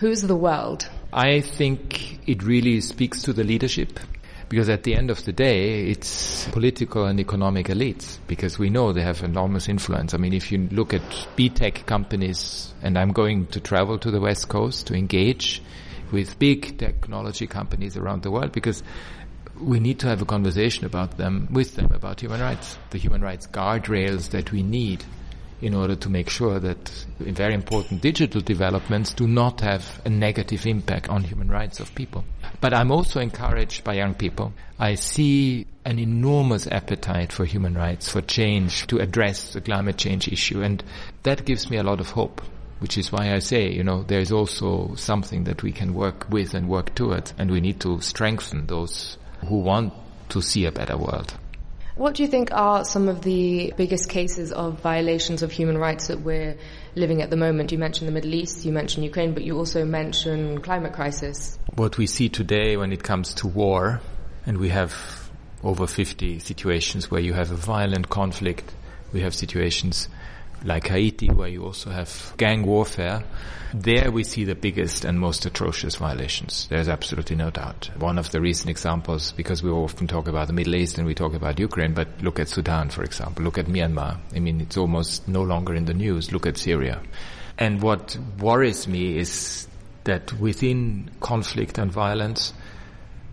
Who's 0.00 0.22
the 0.22 0.36
world? 0.36 0.88
I 1.12 1.40
think 1.40 2.28
it 2.28 2.42
really 2.42 2.80
speaks 2.80 3.22
to 3.22 3.32
the 3.32 3.44
leadership. 3.44 3.98
Because 4.48 4.68
at 4.68 4.84
the 4.84 4.94
end 4.94 5.10
of 5.10 5.24
the 5.24 5.32
day, 5.32 5.88
it's 5.88 6.46
political 6.50 7.04
and 7.04 7.18
economic 7.18 7.66
elites, 7.66 8.18
because 8.28 8.60
we 8.60 8.70
know 8.70 8.92
they 8.92 9.02
have 9.02 9.24
enormous 9.24 9.68
influence. 9.68 10.14
I 10.14 10.18
mean, 10.18 10.32
if 10.32 10.52
you 10.52 10.68
look 10.70 10.94
at 10.94 11.02
B-tech 11.34 11.84
companies, 11.84 12.72
and 12.80 12.96
I'm 12.96 13.10
going 13.10 13.48
to 13.48 13.60
travel 13.60 13.98
to 13.98 14.10
the 14.12 14.20
West 14.20 14.48
Coast 14.48 14.86
to 14.86 14.94
engage 14.94 15.62
with 16.12 16.38
big 16.38 16.78
technology 16.78 17.48
companies 17.48 17.96
around 17.96 18.22
the 18.22 18.30
world, 18.30 18.52
because 18.52 18.84
we 19.60 19.80
need 19.80 19.98
to 19.98 20.06
have 20.06 20.22
a 20.22 20.26
conversation 20.26 20.84
about 20.84 21.16
them, 21.16 21.48
with 21.50 21.74
them, 21.74 21.90
about 21.92 22.20
human 22.20 22.40
rights, 22.40 22.78
the 22.90 22.98
human 22.98 23.22
rights 23.22 23.48
guardrails 23.48 24.30
that 24.30 24.52
we 24.52 24.62
need 24.62 25.04
in 25.60 25.74
order 25.74 25.96
to 25.96 26.08
make 26.10 26.28
sure 26.28 26.58
that 26.60 27.06
very 27.18 27.54
important 27.54 28.02
digital 28.02 28.40
developments 28.40 29.14
do 29.14 29.26
not 29.26 29.60
have 29.60 30.02
a 30.04 30.10
negative 30.10 30.66
impact 30.66 31.08
on 31.08 31.24
human 31.24 31.48
rights 31.48 31.80
of 31.80 31.94
people. 31.94 32.24
But 32.60 32.74
I'm 32.74 32.90
also 32.90 33.20
encouraged 33.20 33.82
by 33.82 33.94
young 33.94 34.14
people. 34.14 34.52
I 34.78 34.96
see 34.96 35.66
an 35.84 35.98
enormous 35.98 36.66
appetite 36.66 37.32
for 37.32 37.44
human 37.44 37.74
rights, 37.74 38.10
for 38.10 38.20
change, 38.20 38.86
to 38.88 38.98
address 38.98 39.52
the 39.54 39.60
climate 39.60 39.96
change 39.96 40.28
issue, 40.28 40.62
and 40.62 40.82
that 41.22 41.44
gives 41.44 41.70
me 41.70 41.78
a 41.78 41.82
lot 41.82 42.00
of 42.00 42.10
hope. 42.10 42.42
Which 42.78 42.98
is 42.98 43.10
why 43.10 43.32
I 43.32 43.38
say, 43.38 43.70
you 43.72 43.82
know, 43.82 44.02
there 44.02 44.20
is 44.20 44.30
also 44.30 44.94
something 44.96 45.44
that 45.44 45.62
we 45.62 45.72
can 45.72 45.94
work 45.94 46.26
with 46.28 46.52
and 46.52 46.68
work 46.68 46.94
towards, 46.94 47.32
and 47.38 47.50
we 47.50 47.62
need 47.62 47.80
to 47.80 48.02
strengthen 48.02 48.66
those 48.66 49.16
who 49.48 49.60
want 49.60 49.94
to 50.28 50.42
see 50.42 50.66
a 50.66 50.72
better 50.72 50.98
world. 50.98 51.32
What 51.96 52.14
do 52.14 52.22
you 52.22 52.28
think 52.28 52.52
are 52.52 52.84
some 52.84 53.08
of 53.08 53.22
the 53.22 53.72
biggest 53.74 54.10
cases 54.10 54.52
of 54.52 54.80
violations 54.80 55.40
of 55.42 55.50
human 55.50 55.78
rights 55.78 56.08
that 56.08 56.20
we're 56.20 56.58
living 56.94 57.22
at 57.22 57.30
the 57.30 57.38
moment? 57.38 57.72
You 57.72 57.78
mentioned 57.78 58.06
the 58.06 58.12
Middle 58.12 58.34
East, 58.34 58.66
you 58.66 58.72
mentioned 58.72 59.04
Ukraine, 59.04 59.32
but 59.32 59.44
you 59.44 59.56
also 59.56 59.82
mentioned 59.86 60.62
climate 60.62 60.92
crisis. 60.92 61.58
What 61.74 61.96
we 61.96 62.06
see 62.06 62.28
today 62.28 62.76
when 62.76 62.92
it 62.92 63.02
comes 63.02 63.32
to 63.36 63.46
war, 63.46 64.02
and 64.44 64.58
we 64.58 64.68
have 64.68 65.30
over 65.64 65.86
50 65.86 66.38
situations 66.40 67.10
where 67.10 67.22
you 67.22 67.32
have 67.32 67.50
a 67.50 67.56
violent 67.56 68.10
conflict, 68.10 68.74
we 69.14 69.22
have 69.22 69.34
situations 69.34 70.10
like 70.64 70.88
Haiti, 70.88 71.28
where 71.28 71.48
you 71.48 71.64
also 71.64 71.90
have 71.90 72.34
gang 72.36 72.64
warfare, 72.66 73.24
there 73.74 74.10
we 74.10 74.24
see 74.24 74.44
the 74.44 74.54
biggest 74.54 75.04
and 75.04 75.18
most 75.18 75.44
atrocious 75.44 75.96
violations. 75.96 76.66
There's 76.68 76.88
absolutely 76.88 77.36
no 77.36 77.50
doubt. 77.50 77.90
One 77.98 78.18
of 78.18 78.30
the 78.30 78.40
recent 78.40 78.70
examples, 78.70 79.32
because 79.32 79.62
we 79.62 79.70
often 79.70 80.06
talk 80.06 80.28
about 80.28 80.46
the 80.46 80.52
Middle 80.52 80.76
East 80.76 80.98
and 80.98 81.06
we 81.06 81.14
talk 81.14 81.34
about 81.34 81.58
Ukraine, 81.58 81.92
but 81.92 82.08
look 82.22 82.40
at 82.40 82.48
Sudan, 82.48 82.90
for 82.90 83.02
example. 83.02 83.44
Look 83.44 83.58
at 83.58 83.66
Myanmar. 83.66 84.18
I 84.34 84.38
mean, 84.38 84.60
it's 84.60 84.76
almost 84.76 85.28
no 85.28 85.42
longer 85.42 85.74
in 85.74 85.84
the 85.84 85.94
news. 85.94 86.32
Look 86.32 86.46
at 86.46 86.56
Syria. 86.56 87.02
And 87.58 87.82
what 87.82 88.16
worries 88.38 88.86
me 88.86 89.18
is 89.18 89.66
that 90.04 90.32
within 90.34 91.10
conflict 91.20 91.78
and 91.78 91.90
violence, 91.90 92.52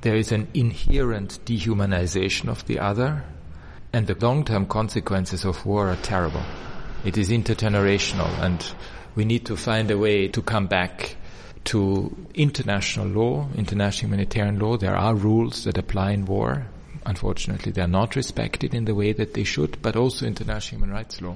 there 0.01 0.15
is 0.15 0.31
an 0.31 0.47
inherent 0.53 1.39
dehumanization 1.45 2.49
of 2.49 2.65
the 2.65 2.79
other, 2.79 3.23
and 3.93 4.07
the 4.07 4.15
long-term 4.15 4.65
consequences 4.65 5.45
of 5.45 5.65
war 5.65 5.89
are 5.89 5.95
terrible. 5.97 6.43
It 7.03 7.17
is 7.17 7.29
intergenerational 7.29 8.29
and 8.39 8.65
we 9.15 9.25
need 9.25 9.45
to 9.47 9.57
find 9.57 9.91
a 9.91 9.97
way 9.97 10.29
to 10.29 10.41
come 10.41 10.67
back 10.67 11.17
to 11.65 12.15
international 12.33 13.07
law, 13.07 13.49
international 13.55 14.09
humanitarian 14.11 14.59
law. 14.59 14.77
There 14.77 14.95
are 14.95 15.13
rules 15.13 15.65
that 15.65 15.77
apply 15.77 16.11
in 16.11 16.25
war. 16.25 16.67
Unfortunately, 17.05 17.71
they 17.71 17.81
are 17.81 17.87
not 17.87 18.15
respected 18.15 18.73
in 18.73 18.85
the 18.85 18.95
way 18.95 19.11
that 19.11 19.33
they 19.33 19.43
should, 19.43 19.81
but 19.81 19.95
also 19.95 20.25
international 20.25 20.79
human 20.79 20.95
rights 20.95 21.21
law. 21.21 21.35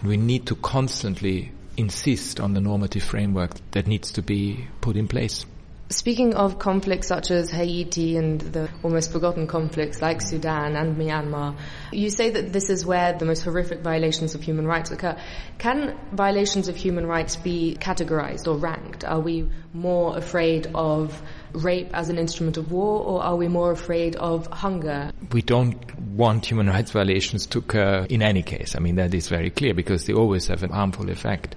And 0.00 0.08
we 0.08 0.16
need 0.16 0.46
to 0.46 0.56
constantly 0.56 1.52
insist 1.76 2.40
on 2.40 2.54
the 2.54 2.60
normative 2.60 3.04
framework 3.04 3.52
that 3.70 3.86
needs 3.86 4.10
to 4.12 4.22
be 4.22 4.66
put 4.80 4.96
in 4.96 5.06
place. 5.06 5.46
Speaking 5.90 6.34
of 6.34 6.58
conflicts 6.58 7.08
such 7.08 7.30
as 7.30 7.50
Haiti 7.50 8.18
and 8.18 8.38
the 8.42 8.68
almost 8.82 9.10
forgotten 9.10 9.46
conflicts 9.46 10.02
like 10.02 10.20
Sudan 10.20 10.76
and 10.76 10.98
Myanmar, 10.98 11.56
you 11.92 12.10
say 12.10 12.28
that 12.28 12.52
this 12.52 12.68
is 12.68 12.84
where 12.84 13.14
the 13.14 13.24
most 13.24 13.42
horrific 13.42 13.80
violations 13.80 14.34
of 14.34 14.42
human 14.42 14.66
rights 14.66 14.90
occur. 14.90 15.16
Can 15.56 15.98
violations 16.12 16.68
of 16.68 16.76
human 16.76 17.06
rights 17.06 17.36
be 17.36 17.74
categorized 17.80 18.46
or 18.46 18.58
ranked? 18.58 19.02
Are 19.02 19.20
we 19.20 19.48
more 19.72 20.18
afraid 20.18 20.66
of 20.74 21.22
rape 21.52 21.88
as 21.94 22.10
an 22.10 22.18
instrument 22.18 22.58
of 22.58 22.70
war 22.70 23.02
or 23.02 23.22
are 23.22 23.36
we 23.36 23.48
more 23.48 23.70
afraid 23.70 24.14
of 24.16 24.46
hunger? 24.48 25.12
We 25.32 25.40
don't 25.40 25.98
want 26.00 26.44
human 26.44 26.66
rights 26.66 26.90
violations 26.90 27.46
to 27.46 27.60
occur 27.60 28.06
in 28.10 28.20
any 28.20 28.42
case. 28.42 28.76
I 28.76 28.80
mean, 28.80 28.96
that 28.96 29.14
is 29.14 29.28
very 29.28 29.48
clear 29.48 29.72
because 29.72 30.04
they 30.04 30.12
always 30.12 30.48
have 30.48 30.62
an 30.64 30.70
harmful 30.70 31.08
effect. 31.08 31.56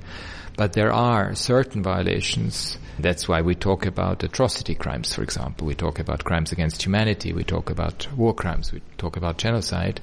But 0.58 0.74
there 0.74 0.92
are 0.92 1.34
certain 1.34 1.82
violations. 1.82 2.78
That's 3.00 3.28
why 3.28 3.42
we 3.42 3.56
talk 3.56 3.86
about 3.86 4.24
atrocity 4.24 4.76
crimes, 4.76 5.14
for 5.14 5.24
example. 5.24 5.66
We 5.66 5.76
talk 5.76 5.98
about 5.98 6.24
crimes 6.24 6.52
against 6.52 6.84
humanity. 6.84 7.34
We 7.34 7.44
talk 7.44 7.70
about 7.70 8.08
war 8.16 8.34
crimes. 8.34 8.72
We 8.72 8.82
talk 8.98 9.16
about 9.16 9.38
genocide. 9.38 10.02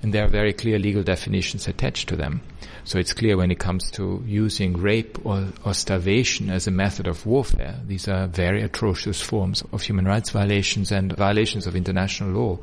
And 0.00 0.14
there 0.14 0.24
are 0.24 0.28
very 0.28 0.52
clear 0.52 0.78
legal 0.78 1.02
definitions 1.02 1.66
attached 1.66 2.08
to 2.08 2.16
them. 2.16 2.40
So 2.84 2.98
it's 2.98 3.12
clear 3.12 3.36
when 3.36 3.50
it 3.50 3.58
comes 3.58 3.90
to 3.92 4.22
using 4.24 4.78
rape 4.78 5.18
or, 5.26 5.48
or 5.64 5.74
starvation 5.74 6.48
as 6.48 6.68
a 6.68 6.70
method 6.70 7.08
of 7.08 7.26
warfare, 7.26 7.74
these 7.84 8.08
are 8.08 8.28
very 8.28 8.62
atrocious 8.62 9.20
forms 9.20 9.62
of 9.72 9.82
human 9.82 10.06
rights 10.06 10.30
violations 10.30 10.92
and 10.92 11.14
violations 11.14 11.66
of 11.66 11.74
international 11.74 12.30
law, 12.30 12.58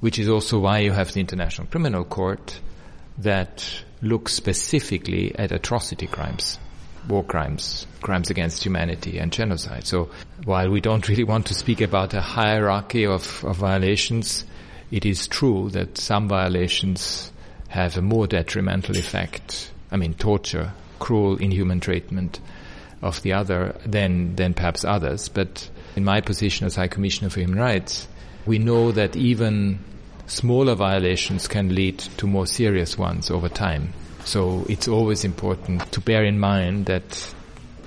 which 0.00 0.18
is 0.18 0.28
also 0.28 0.60
why 0.60 0.78
you 0.78 0.92
have 0.92 1.12
the 1.12 1.20
International 1.20 1.66
Criminal 1.66 2.04
Court 2.04 2.60
that 3.18 3.68
looks 4.00 4.32
specifically 4.32 5.34
at 5.36 5.50
atrocity 5.50 6.06
crimes 6.06 6.58
war 7.08 7.24
crimes, 7.24 7.86
crimes 8.00 8.30
against 8.30 8.64
humanity, 8.64 9.18
and 9.18 9.32
genocide. 9.32 9.86
So 9.86 10.10
while 10.44 10.70
we 10.70 10.80
don't 10.80 11.08
really 11.08 11.24
want 11.24 11.46
to 11.46 11.54
speak 11.54 11.80
about 11.80 12.14
a 12.14 12.20
hierarchy 12.20 13.06
of, 13.06 13.44
of 13.44 13.56
violations, 13.56 14.44
it 14.90 15.04
is 15.04 15.28
true 15.28 15.70
that 15.70 15.98
some 15.98 16.28
violations 16.28 17.32
have 17.68 17.96
a 17.96 18.02
more 18.02 18.26
detrimental 18.26 18.96
effect. 18.96 19.70
I 19.90 19.96
mean, 19.96 20.14
torture, 20.14 20.72
cruel, 20.98 21.36
inhuman 21.36 21.80
treatment 21.80 22.40
of 23.02 23.22
the 23.22 23.32
other 23.32 23.78
than, 23.84 24.36
than 24.36 24.54
perhaps 24.54 24.84
others. 24.84 25.28
But 25.28 25.68
in 25.96 26.04
my 26.04 26.20
position 26.20 26.66
as 26.66 26.76
High 26.76 26.88
Commissioner 26.88 27.30
for 27.30 27.40
Human 27.40 27.58
Rights, 27.58 28.08
we 28.46 28.58
know 28.58 28.92
that 28.92 29.16
even 29.16 29.80
smaller 30.26 30.74
violations 30.74 31.48
can 31.48 31.74
lead 31.74 31.98
to 31.98 32.26
more 32.26 32.46
serious 32.46 32.96
ones 32.96 33.30
over 33.30 33.48
time. 33.48 33.92
So 34.26 34.66
it's 34.68 34.88
always 34.88 35.24
important 35.24 35.92
to 35.92 36.00
bear 36.00 36.24
in 36.24 36.40
mind 36.40 36.86
that 36.86 37.34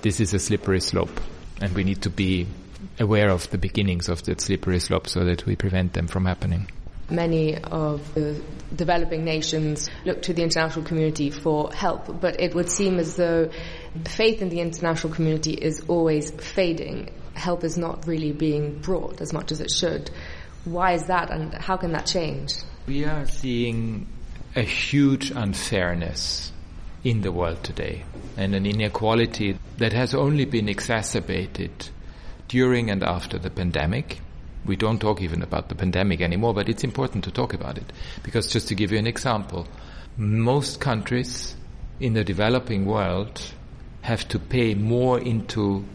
this 0.02 0.22
is 0.22 0.34
a 0.34 0.40
slippery 0.40 0.80
slope 0.80 1.20
and 1.60 1.76
we 1.76 1.84
need 1.84 2.04
to 2.04 2.10
be 2.10 2.48
aware 2.98 3.30
of 3.30 3.50
the 3.50 3.58
beginnings 3.58 4.08
of 4.08 4.24
that 4.24 4.40
slippery 4.40 4.80
slope 4.80 5.08
so 5.08 5.26
that 5.26 5.46
we 5.46 5.58
prevent 5.58 5.92
them 5.92 6.08
from 6.08 6.26
happening. 6.26 6.72
Many 7.10 7.58
of 7.58 8.14
the 8.14 8.42
developing 8.74 9.26
nations 9.26 9.90
look 10.06 10.22
to 10.24 10.34
the 10.34 10.44
international 10.44 10.86
community 10.86 11.30
for 11.30 11.74
help, 11.74 12.22
but 12.22 12.40
it 12.40 12.56
would 12.56 12.70
seem 12.70 13.00
as 13.00 13.16
though 13.16 13.50
faith 14.06 14.42
in 14.42 14.48
the 14.48 14.62
international 14.62 15.14
community 15.14 15.54
is 15.54 15.84
always 15.90 16.32
fading. 16.32 17.10
Help 17.34 17.66
is 17.66 17.78
not 17.78 18.08
really 18.08 18.32
being 18.32 18.80
brought 18.80 19.20
as 19.20 19.34
much 19.34 19.52
as 19.52 19.60
it 19.60 19.72
should. 19.72 20.10
Why 20.64 20.94
is 20.94 21.08
that 21.08 21.32
and 21.32 21.54
how 21.54 21.76
can 21.76 21.92
that 21.92 22.06
change? 22.06 22.54
We 22.88 23.04
are 23.04 23.26
seeing 23.26 24.08
a 24.56 24.62
huge 24.62 25.32
unfairness 25.32 26.52
in 27.04 27.22
the 27.22 27.32
world 27.32 27.64
today 27.64 28.04
and 28.36 28.56
an 28.56 28.66
inequality 28.66 29.58
that 29.78 29.94
has 29.94 30.14
only 30.14 30.46
been 30.46 30.68
exacerbated 30.68 31.90
during 32.48 32.90
and 32.90 33.04
after 33.04 33.38
the 33.38 33.50
pandemic. 33.50 34.20
We 34.66 34.76
don't 34.76 35.00
talk 35.00 35.22
even 35.22 35.42
about 35.42 35.70
the 35.70 35.76
pandemic 35.76 36.22
anymore, 36.22 36.54
but 36.54 36.68
it's 36.68 36.84
important 36.84 37.24
to 37.26 37.32
talk 37.32 37.54
about 37.54 37.78
it. 37.78 37.94
Because 38.24 38.48
just 38.48 38.68
to 38.70 38.76
give 38.76 38.92
you 38.92 38.98
an 38.98 39.08
example, 39.08 39.68
most 40.18 40.80
countries 40.82 41.56
in 42.00 42.14
the 42.14 42.24
developing 42.24 42.86
world 42.86 43.42
have 44.02 44.28
to 44.30 44.40
pay 44.40 44.74
more 44.74 45.20
into 45.20 45.86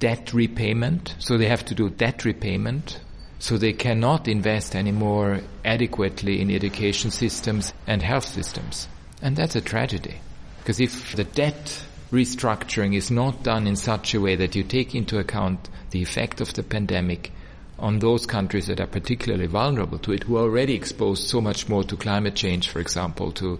debt 0.00 0.32
repayment, 0.34 1.14
so 1.18 1.38
they 1.38 1.46
have 1.46 1.64
to 1.66 1.74
do 1.74 1.88
debt 1.88 2.24
repayment 2.24 3.00
so 3.42 3.58
they 3.58 3.72
cannot 3.72 4.28
invest 4.28 4.76
anymore 4.76 5.40
adequately 5.64 6.40
in 6.40 6.48
education 6.48 7.10
systems 7.10 7.72
and 7.88 8.00
health 8.00 8.24
systems. 8.24 8.86
And 9.20 9.34
that's 9.34 9.56
a 9.56 9.60
tragedy. 9.60 10.20
Because 10.58 10.78
if 10.78 11.16
the 11.16 11.24
debt 11.24 11.84
restructuring 12.12 12.94
is 12.94 13.10
not 13.10 13.42
done 13.42 13.66
in 13.66 13.74
such 13.74 14.14
a 14.14 14.20
way 14.20 14.36
that 14.36 14.54
you 14.54 14.62
take 14.62 14.94
into 14.94 15.18
account 15.18 15.68
the 15.90 16.00
effect 16.00 16.40
of 16.40 16.54
the 16.54 16.62
pandemic 16.62 17.32
on 17.80 17.98
those 17.98 18.26
countries 18.26 18.68
that 18.68 18.78
are 18.78 18.86
particularly 18.86 19.48
vulnerable 19.48 19.98
to 19.98 20.12
it, 20.12 20.22
who 20.22 20.36
are 20.36 20.42
already 20.42 20.74
exposed 20.74 21.26
so 21.26 21.40
much 21.40 21.68
more 21.68 21.82
to 21.82 21.96
climate 21.96 22.36
change, 22.36 22.68
for 22.68 22.78
example, 22.78 23.32
to 23.32 23.58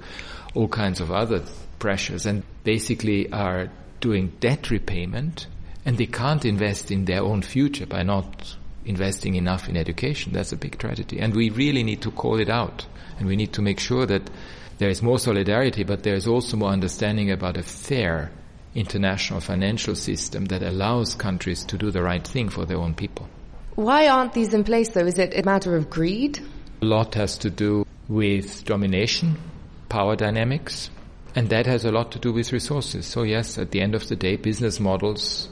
all 0.54 0.68
kinds 0.68 1.00
of 1.00 1.10
other 1.10 1.42
pressures, 1.80 2.24
and 2.24 2.44
basically 2.62 3.32
are 3.32 3.68
doing 4.00 4.32
debt 4.38 4.70
repayment, 4.70 5.48
and 5.84 5.98
they 5.98 6.06
can't 6.06 6.44
invest 6.44 6.92
in 6.92 7.04
their 7.04 7.22
own 7.22 7.42
future 7.42 7.86
by 7.86 8.04
not 8.04 8.54
investing 8.84 9.34
enough 9.34 9.68
in 9.68 9.76
education. 9.76 10.32
That's 10.32 10.52
a 10.52 10.56
big 10.56 10.78
tragedy. 10.78 11.20
And 11.20 11.34
we 11.34 11.50
really 11.50 11.82
need 11.82 12.02
to 12.02 12.10
call 12.10 12.40
it 12.40 12.50
out. 12.50 12.86
And 13.18 13.28
we 13.28 13.36
need 13.36 13.52
to 13.54 13.62
make 13.62 13.78
sure 13.78 14.06
that 14.06 14.30
there 14.78 14.88
is 14.88 15.02
more 15.02 15.18
solidarity, 15.18 15.84
but 15.84 16.02
there 16.02 16.14
is 16.14 16.26
also 16.26 16.56
more 16.56 16.70
understanding 16.70 17.30
about 17.30 17.56
a 17.56 17.62
fair 17.62 18.32
international 18.74 19.40
financial 19.40 19.94
system 19.94 20.46
that 20.46 20.62
allows 20.62 21.14
countries 21.14 21.64
to 21.64 21.78
do 21.78 21.90
the 21.90 22.02
right 22.02 22.26
thing 22.26 22.48
for 22.48 22.64
their 22.64 22.78
own 22.78 22.94
people. 22.94 23.28
Why 23.74 24.08
aren't 24.08 24.32
these 24.32 24.52
in 24.54 24.64
place 24.64 24.90
though? 24.90 25.06
Is 25.06 25.18
it 25.18 25.38
a 25.38 25.42
matter 25.44 25.76
of 25.76 25.90
greed? 25.90 26.40
A 26.80 26.84
lot 26.84 27.14
has 27.14 27.38
to 27.38 27.50
do 27.50 27.86
with 28.08 28.64
domination, 28.64 29.38
power 29.88 30.16
dynamics, 30.16 30.90
and 31.34 31.48
that 31.50 31.66
has 31.66 31.84
a 31.84 31.92
lot 31.92 32.12
to 32.12 32.18
do 32.18 32.32
with 32.32 32.52
resources. 32.52 33.06
So 33.06 33.22
yes, 33.22 33.58
at 33.58 33.70
the 33.70 33.80
end 33.80 33.94
of 33.94 34.08
the 34.08 34.16
day, 34.16 34.36
business 34.36 34.80
models 34.80 35.48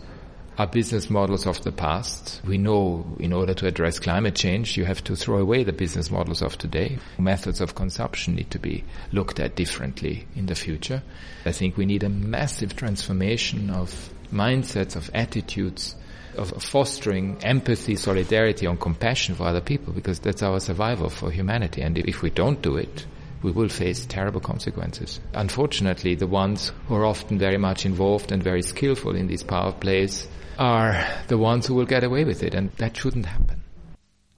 are 0.61 0.67
business 0.67 1.09
models 1.09 1.47
of 1.47 1.63
the 1.63 1.73
past. 1.73 2.39
We 2.47 2.59
know 2.59 3.07
in 3.19 3.33
order 3.33 3.55
to 3.55 3.67
address 3.67 3.99
climate 3.99 4.35
change, 4.35 4.77
you 4.77 4.85
have 4.85 5.03
to 5.05 5.17
throw 5.17 5.39
away 5.39 5.65
the 5.65 5.73
business 5.73 6.11
models 6.11 6.43
of 6.43 6.59
today. 6.59 6.99
Methods 7.19 7.63
of 7.63 7.75
consumption 7.75 8.35
need 8.35 8.51
to 8.51 8.59
be 8.59 8.85
looked 9.11 9.41
at 9.41 9.57
differently 9.57 10.27
in 10.37 10.45
the 10.45 10.55
future. 10.55 11.03
I 11.47 11.53
think 11.53 11.79
we 11.79 11.87
need 11.87 12.03
a 12.03 12.11
massive 12.11 12.77
transformation 12.77 13.71
of 13.71 14.13
mindsets, 14.31 14.97
of 14.97 15.11
attitudes, 15.15 15.97
of 16.37 16.51
fostering 16.63 17.39
empathy, 17.43 17.97
solidarity, 17.97 18.67
and 18.67 18.79
compassion 18.79 19.37
for 19.37 19.45
other 19.45 19.63
people, 19.63 19.95
because 19.95 20.21
that's 20.21 20.43
our 20.43 20.61
survival 20.61 21.09
for 21.09 21.31
humanity. 21.31 21.81
And 21.81 21.97
if 21.97 22.21
we 22.21 22.29
don't 22.29 22.61
do 22.61 22.77
it, 22.77 23.07
we 23.43 23.51
will 23.51 23.71
face 23.71 24.05
terrible 24.05 24.41
consequences. 24.41 25.21
Unfortunately, 25.33 26.17
the 26.17 26.27
ones 26.27 26.71
who 26.87 26.97
are 26.97 27.07
often 27.07 27.39
very 27.39 27.57
much 27.57 27.87
involved 27.87 28.31
and 28.31 28.43
very 28.43 28.61
skillful 28.61 29.17
in 29.17 29.27
these 29.27 29.43
power 29.43 29.73
plays 29.73 30.29
are 30.61 31.07
the 31.29 31.39
ones 31.39 31.67
who 31.67 31.75
will 31.75 31.87
get 31.87 32.05
away 32.05 32.23
with 32.23 32.43
it, 32.43 32.55
and 32.55 32.71
that 32.73 32.95
shouldn't 32.95 33.25
happen. 33.25 33.63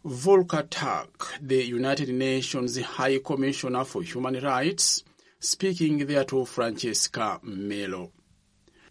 Volker 0.05 0.63
Turk, 0.63 1.35
the 1.41 1.65
United 1.65 2.09
Nations 2.11 2.81
High 2.81 3.19
Commissioner 3.19 3.85
for 3.85 4.03
Human 4.03 4.39
Rights, 4.41 5.03
speaking 5.41 6.07
there 6.07 6.25
to 6.25 6.45
Francesca 6.45 7.41
Merlo. 7.45 8.13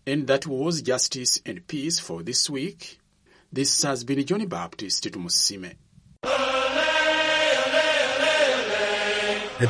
And 0.05 0.27
that 0.27 0.45
was 0.45 0.81
Justice 0.81 1.41
and 1.45 1.65
Peace 1.65 1.99
for 1.99 2.21
this 2.21 2.49
week. 2.49 2.99
This 3.51 3.81
has 3.83 4.03
been 4.03 4.25
Johnny 4.25 4.45
Baptist 4.45 5.05
Tumusiime. 5.05 5.75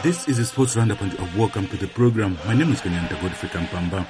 This 0.03 0.27
is 0.27 0.39
a 0.39 0.45
sports 0.45 0.75
roundup 0.75 1.01
and 1.01 1.13
welcome 1.37 1.67
to 1.67 1.77
the 1.77 1.87
program. 1.87 2.37
My 2.47 2.55
name 2.55 2.71
is 2.71 2.81
Kanyanta 2.81 3.21
Godfrey 3.21 3.49
Kampamba. 3.49 4.07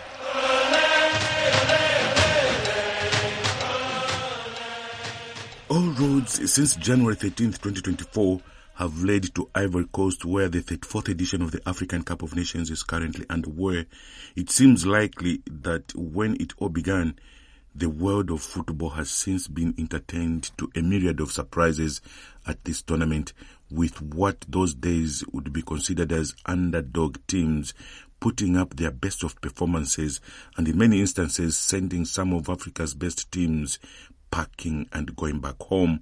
All 5.71 5.87
roads 5.91 6.51
since 6.51 6.75
January 6.75 7.15
13th, 7.15 7.61
2024 7.61 8.41
have 8.75 9.05
led 9.05 9.33
to 9.35 9.49
Ivory 9.55 9.85
Coast 9.93 10.25
where 10.25 10.49
the 10.49 10.59
34th 10.59 11.07
edition 11.07 11.41
of 11.41 11.51
the 11.51 11.61
African 11.65 12.03
Cup 12.03 12.23
of 12.23 12.35
Nations 12.35 12.69
is 12.69 12.83
currently 12.83 13.25
underway. 13.29 13.85
It 14.35 14.49
seems 14.49 14.85
likely 14.85 15.41
that 15.49 15.95
when 15.95 16.35
it 16.41 16.51
all 16.57 16.67
began, 16.67 17.15
the 17.73 17.89
world 17.89 18.31
of 18.31 18.41
football 18.41 18.89
has 18.89 19.09
since 19.09 19.47
been 19.47 19.73
entertained 19.77 20.51
to 20.57 20.69
a 20.75 20.81
myriad 20.81 21.21
of 21.21 21.31
surprises 21.31 22.01
at 22.45 22.61
this 22.65 22.81
tournament 22.81 23.31
with 23.69 24.01
what 24.01 24.43
those 24.49 24.73
days 24.73 25.23
would 25.31 25.53
be 25.53 25.61
considered 25.61 26.11
as 26.11 26.35
underdog 26.45 27.17
teams 27.27 27.73
putting 28.19 28.55
up 28.55 28.75
their 28.75 28.91
best 28.91 29.23
of 29.23 29.39
performances 29.41 30.21
and 30.55 30.67
in 30.67 30.77
many 30.77 30.99
instances 30.99 31.57
sending 31.57 32.05
some 32.05 32.33
of 32.33 32.49
Africa's 32.49 32.93
best 32.93 33.31
teams 33.31 33.79
packing 34.31 34.87
and 34.91 35.15
going 35.15 35.39
back 35.39 35.61
home. 35.61 36.01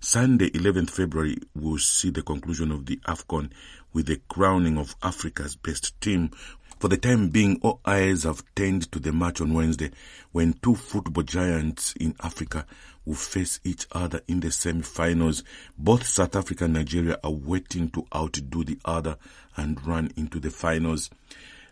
Sunday, 0.00 0.50
11th 0.50 0.90
February, 0.90 1.38
will 1.54 1.78
see 1.78 2.10
the 2.10 2.22
conclusion 2.22 2.70
of 2.72 2.86
the 2.86 2.96
AFCON 3.06 3.50
with 3.92 4.06
the 4.06 4.20
crowning 4.28 4.78
of 4.78 4.94
Africa's 5.02 5.56
best 5.56 5.98
team. 6.00 6.30
For 6.78 6.88
the 6.88 6.96
time 6.98 7.30
being, 7.30 7.58
all 7.62 7.80
eyes 7.86 8.24
have 8.24 8.42
turned 8.54 8.90
to 8.92 8.98
the 8.98 9.12
match 9.12 9.40
on 9.40 9.54
Wednesday 9.54 9.90
when 10.32 10.52
two 10.54 10.74
football 10.74 11.22
giants 11.22 11.94
in 11.98 12.14
Africa 12.22 12.66
will 13.06 13.14
face 13.14 13.60
each 13.64 13.86
other 13.92 14.20
in 14.28 14.40
the 14.40 14.50
semi-finals. 14.50 15.42
Both 15.78 16.06
South 16.06 16.36
Africa 16.36 16.64
and 16.64 16.74
Nigeria 16.74 17.18
are 17.24 17.30
waiting 17.30 17.88
to 17.90 18.06
outdo 18.14 18.64
the 18.64 18.78
other 18.84 19.16
and 19.56 19.84
run 19.86 20.10
into 20.16 20.38
the 20.38 20.50
finals. 20.50 21.08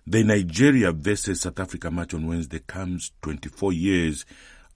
The 0.06 0.22
Nigeria 0.24 0.92
versus 0.92 1.42
South 1.42 1.60
Africa 1.60 1.90
match 1.90 2.14
on 2.14 2.26
Wednesday 2.26 2.60
comes 2.66 3.12
24 3.22 3.72
years 3.72 4.24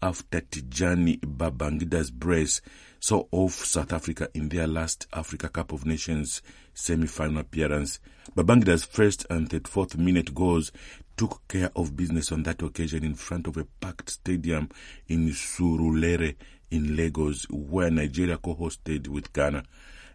after 0.02 0.40
Tijani 0.40 1.20
Babangida's 1.20 2.10
brace 2.10 2.60
saw 3.00 3.24
off 3.30 3.52
South 3.52 3.92
Africa 3.92 4.28
in 4.34 4.48
their 4.48 4.66
last 4.66 5.06
Africa 5.12 5.48
Cup 5.48 5.72
of 5.72 5.86
Nations 5.86 6.42
semi-final 6.74 7.38
appearance. 7.38 7.98
Babangida's 8.36 8.84
first 8.84 9.26
and 9.30 9.48
34th 9.48 9.96
minute 9.96 10.34
goals 10.34 10.72
took 11.16 11.42
care 11.48 11.70
of 11.74 11.96
business 11.96 12.30
on 12.30 12.44
that 12.44 12.62
occasion 12.62 13.04
in 13.04 13.14
front 13.14 13.46
of 13.46 13.56
a 13.56 13.64
packed 13.80 14.10
stadium 14.10 14.68
in 15.08 15.28
Surulere 15.30 16.36
in 16.70 16.96
Lagos, 16.96 17.44
where 17.50 17.90
Nigeria 17.90 18.38
co-hosted 18.38 19.08
with 19.08 19.32
Ghana. 19.32 19.64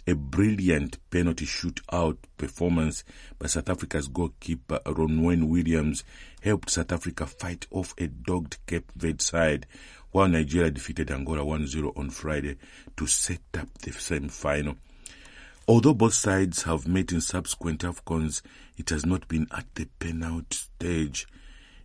A 0.06 0.16
brilliant 0.16 0.98
penalty 1.12 1.46
shootout 1.46 2.18
performance 2.38 3.06
by 3.40 3.48
South 3.48 3.70
Africa's 3.70 4.10
goalkeeper 4.10 4.80
Ronwen 4.86 5.48
Williams 5.48 6.04
helped 6.42 6.70
South 6.72 6.92
Africa 6.92 7.26
fight 7.26 7.68
off 7.72 7.94
a 7.98 8.08
dogged 8.08 8.58
Cape 8.68 8.92
Verde 8.98 9.24
side, 9.24 9.66
while 10.12 10.28
Nigeria 10.28 10.72
defeated 10.72 11.10
Angola 11.10 11.42
1-0 11.46 11.98
on 11.98 12.10
Friday 12.10 12.58
to 12.98 13.08
set 13.08 13.40
up 13.58 13.70
the 13.80 13.94
semi-final. 13.94 14.76
Although 15.70 15.94
both 15.94 16.14
sides 16.16 16.64
have 16.64 16.86
met 16.86 17.14
in 17.14 17.22
subsequent 17.22 17.80
AFCONs, 17.84 18.42
it 18.76 18.90
has 18.90 19.06
not 19.06 19.30
been 19.30 19.48
at 19.56 19.74
the 19.76 19.86
penalty 20.00 20.58
stage. 20.58 21.26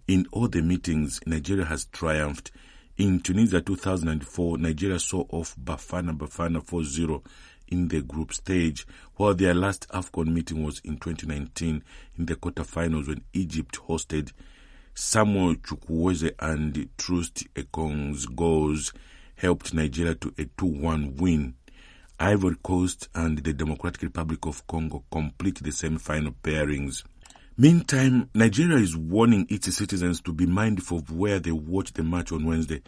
In 0.09 0.27
all 0.33 0.49
the 0.49 0.61
meetings, 0.61 1.21
Nigeria 1.25 1.67
has 1.67 1.85
triumphed. 1.85 2.51
In 2.97 3.21
Tunisia 3.21 3.61
2004, 3.61 4.59
Nigeria 4.59 4.99
saw 4.99 5.25
off 5.31 5.55
Bafana 5.57 6.19
Bafana 6.19 6.61
4-0 6.67 7.23
in 7.69 7.89
the 7.89 8.03
group 8.03 8.33
stage, 8.33 8.87
while 9.17 9.35
their 9.35 9.55
last 9.55 9.87
AFCON 9.91 10.27
meeting 10.29 10.65
was 10.65 10.81
in 10.81 10.99
2019 10.99 11.83
in 12.19 12.27
the 12.27 12.35
quarterfinals 12.35 13.09
when 13.09 13.23
Egypt 13.33 13.79
hosted 13.89 14.33
Samuel 14.95 15.55
Chukwueze 15.57 16.33
and 16.41 16.89
Trust 16.99 17.45
Ekong's 17.55 18.27
goals 18.27 18.93
helped 19.37 19.73
Nigeria 19.73 20.17
to 20.17 20.29
a 20.39 20.45
2-1 20.45 21.21
win. 21.21 21.55
Ivory 22.19 22.57
Coast 22.63 23.09
and 23.15 23.39
the 23.39 23.53
Democratic 23.53 24.03
Republic 24.03 24.45
of 24.47 24.67
Congo 24.67 25.05
complete 25.13 25.63
the 25.63 25.71
semi-final 25.71 26.33
pairings. 26.43 27.05
Meantime, 27.57 28.29
Nigeria 28.35 28.77
is 28.79 28.97
warning 28.97 29.47
its 29.49 29.73
citizens 29.77 30.21
to 30.23 30.33
be 30.33 30.47
mindful 30.47 30.99
of 30.99 31.13
where 31.13 31.39
they 31.39 31.53
watch 31.53 31.93
the 31.93 32.03
match 32.03 32.33
on 32.33 32.45
Wednesday. 32.45 32.83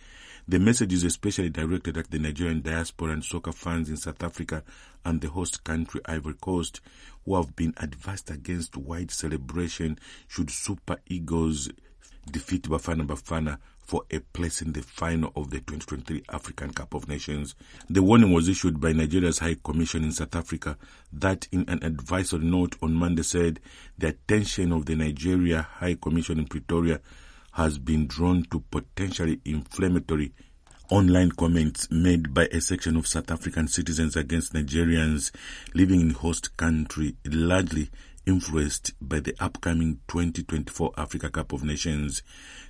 The 0.51 0.59
message 0.59 0.93
is 0.93 1.05
especially 1.05 1.51
directed 1.51 1.97
at 1.97 2.11
the 2.11 2.19
Nigerian 2.19 2.61
diaspora 2.61 3.13
and 3.13 3.25
soccer 3.25 3.53
fans 3.53 3.89
in 3.89 3.97
South 3.97 4.21
Africa 4.21 4.65
and 5.05 5.21
the 5.21 5.29
host 5.29 5.63
country 5.63 6.01
Ivory 6.07 6.35
Coast, 6.41 6.81
who 7.25 7.37
have 7.37 7.55
been 7.55 7.73
advised 7.77 8.33
against 8.33 8.77
wide 8.77 9.13
celebration 9.13 9.97
should 10.27 10.51
Super 10.51 10.97
Eagles 11.07 11.69
defeat 12.29 12.65
Bafana 12.65 13.07
Bafana 13.07 13.59
for 13.79 14.03
a 14.11 14.19
place 14.19 14.61
in 14.61 14.73
the 14.73 14.83
final 14.83 15.31
of 15.37 15.51
the 15.51 15.59
2023 15.59 16.25
African 16.33 16.73
Cup 16.73 16.95
of 16.95 17.07
Nations. 17.09 17.55
The 17.89 18.03
warning 18.03 18.33
was 18.33 18.49
issued 18.49 18.81
by 18.81 18.93
Nigeria's 18.93 19.39
High 19.39 19.55
Commission 19.63 20.03
in 20.03 20.11
South 20.11 20.35
Africa 20.35 20.77
that 21.13 21.47
in 21.53 21.65
an 21.69 21.85
advisory 21.85 22.41
note 22.45 22.75
on 22.83 22.95
Monday 22.95 23.23
said 23.23 23.61
the 23.99 24.09
attention 24.09 24.73
of 24.73 24.87
the 24.87 24.97
Nigeria 24.97 25.63
High 25.63 25.95
Commission 25.95 26.41
in 26.41 26.47
Pretoria 26.47 27.01
has 27.53 27.79
been 27.79 28.07
drawn 28.07 28.45
to 28.51 28.61
potentially 28.71 29.41
inflammatory 29.45 30.33
online 30.91 31.31
comments 31.31 31.89
made 31.91 32.35
by 32.35 32.47
a 32.53 32.61
section 32.61 32.97
of 32.97 33.07
South 33.07 33.31
African 33.31 33.69
citizens 33.69 34.17
against 34.17 34.53
Nigerians 34.53 35.31
living 35.75 36.01
in 36.01 36.11
host 36.11 36.57
country, 36.57 37.17
largely 37.25 37.91
influenced 38.27 38.93
by 39.01 39.21
the 39.21 39.35
upcoming 39.41 39.99
2024 40.09 40.93
Africa 40.97 41.31
Cup 41.31 41.53
of 41.53 41.65
Nations 41.65 42.23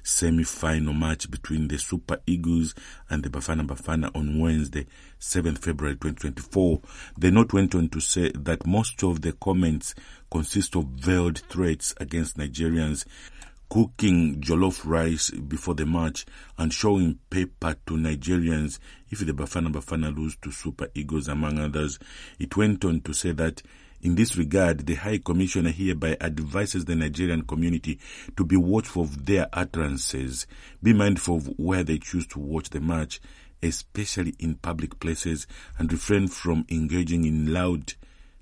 semi-final 0.03 0.93
match 0.95 1.31
between 1.31 1.69
the 1.69 1.79
Super 1.79 2.19
Eagles 2.27 2.75
and 3.09 3.23
the 3.23 3.29
Bafana 3.31 3.67
Bafana 3.67 4.11
on 4.15 4.39
Wednesday, 4.39 4.87
7th 5.19 5.59
February 5.59 5.97
2024. 5.97 6.81
The 7.19 7.31
note 7.31 7.53
went 7.53 7.75
on 7.75 7.89
to 7.91 8.01
say 8.01 8.31
that 8.35 8.67
most 8.67 9.03
of 9.03 9.21
the 9.23 9.33
comments 9.33 9.95
consist 10.31 10.77
of 10.77 10.85
veiled 10.87 11.39
threats 11.39 11.95
against 11.99 12.39
Nigerians 12.39 13.05
cooking 13.71 14.41
jollof 14.41 14.83
rice 14.85 15.31
before 15.31 15.75
the 15.75 15.87
match 15.87 16.27
and 16.59 16.75
showing 16.75 17.19
paper 17.31 17.77
to 17.87 17.95
Nigerians 17.95 18.81
if 19.11 19.21
the 19.21 19.33
Bafana 19.33 19.73
Bafana 19.73 20.15
lose 20.15 20.37
to 20.43 20.51
Super 20.51 20.89
Eagles, 20.95 21.29
among 21.29 21.59
others. 21.59 21.99
It 22.39 22.57
went 22.57 22.85
on 22.85 23.01
to 23.03 23.15
say 23.15 23.33
that 23.33 23.63
in 24.03 24.15
this 24.17 24.37
regard, 24.37 24.87
the 24.87 24.95
High 24.95 25.19
Commissioner 25.19 25.71
hereby 25.71 26.17
advises 26.21 26.85
the 26.87 26.97
Nigerian 26.97 27.43
community 27.43 27.99
to 28.37 28.45
be 28.45 28.57
watchful 28.57 29.03
of 29.03 29.27
their 29.27 29.47
utterances, 29.53 30.47
be 30.83 30.93
mindful 30.93 31.37
of 31.37 31.47
where 31.59 31.85
they 31.85 31.99
choose 31.99 32.27
to 32.29 32.39
watch 32.39 32.71
the 32.71 32.81
match, 32.81 33.21
especially 33.63 34.35
in 34.39 34.55
public 34.57 34.99
places, 35.01 35.47
and 35.79 35.93
refrain 35.93 36.29
from 36.29 36.65
engaging 36.71 37.25
in 37.25 37.53
loud, 37.53 37.93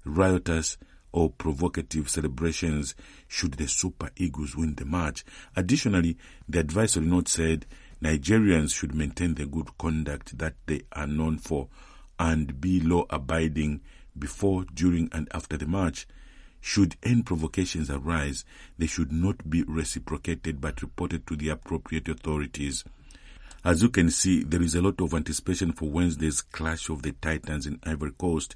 riotous, 0.05 0.79
or 1.19 1.31
provocative 1.31 2.09
celebrations 2.09 2.95
should 3.27 3.55
the 3.55 3.67
Super 3.67 4.09
Eagles 4.17 4.55
win 4.55 4.77
the 4.77 4.85
match. 4.85 5.25
Additionally, 5.57 6.17
the 6.49 6.61
advisory 6.61 7.05
note 7.07 7.27
said 7.27 7.67
Nigerians 8.01 8.73
should 8.73 8.95
maintain 8.95 9.35
the 9.35 9.45
good 9.45 9.77
conduct 9.79 10.39
that 10.39 10.55
they 10.67 10.83
are 10.93 11.09
known 11.09 11.39
for 11.39 11.67
and 12.21 12.61
be 12.61 12.81
law 12.81 13.05
abiding 13.11 13.81
before, 14.17 14.65
during, 14.73 15.09
and 15.11 15.29
after 15.35 15.57
the 15.57 15.67
match. 15.67 16.07
Should 16.61 16.95
any 17.03 17.23
provocations 17.23 17.91
arise, 17.91 18.45
they 18.79 18.87
should 18.87 19.11
not 19.11 19.51
be 19.51 19.65
reciprocated 19.65 20.61
but 20.61 20.83
reported 20.83 21.27
to 21.27 21.35
the 21.35 21.49
appropriate 21.49 22.09
authorities. 22.09 22.85
As 23.65 23.83
you 23.83 23.89
can 23.89 24.11
see, 24.13 24.45
there 24.45 24.63
is 24.63 24.77
a 24.77 24.83
lot 24.83 25.01
of 25.01 25.15
anticipation 25.15 25.73
for 25.73 25.91
Wednesday's 25.91 26.43
clash 26.43 26.89
of 26.89 27.03
the 27.03 27.11
Titans 27.11 27.67
in 27.67 27.81
Ivory 27.83 28.13
Coast. 28.13 28.55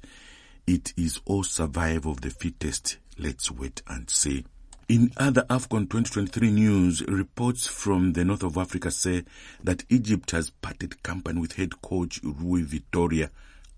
It 0.65 0.93
is 0.95 1.19
all 1.25 1.43
survival 1.43 2.13
of 2.13 2.21
the 2.21 2.29
fittest. 2.29 2.97
Let's 3.17 3.51
wait 3.51 3.81
and 3.85 4.09
see. 4.09 4.45
In 4.87 5.11
other 5.17 5.43
AFCON 5.49 5.89
2023 5.89 6.51
news, 6.51 7.01
reports 7.01 7.67
from 7.67 8.13
the 8.13 8.23
north 8.23 8.43
of 8.43 8.57
Africa 8.57 8.89
say 8.89 9.25
that 9.61 9.83
Egypt 9.89 10.31
has 10.31 10.51
parted 10.51 11.03
company 11.03 11.41
with 11.41 11.53
head 11.53 11.81
coach 11.81 12.21
Rui 12.23 12.61
Vitoria 12.61 13.29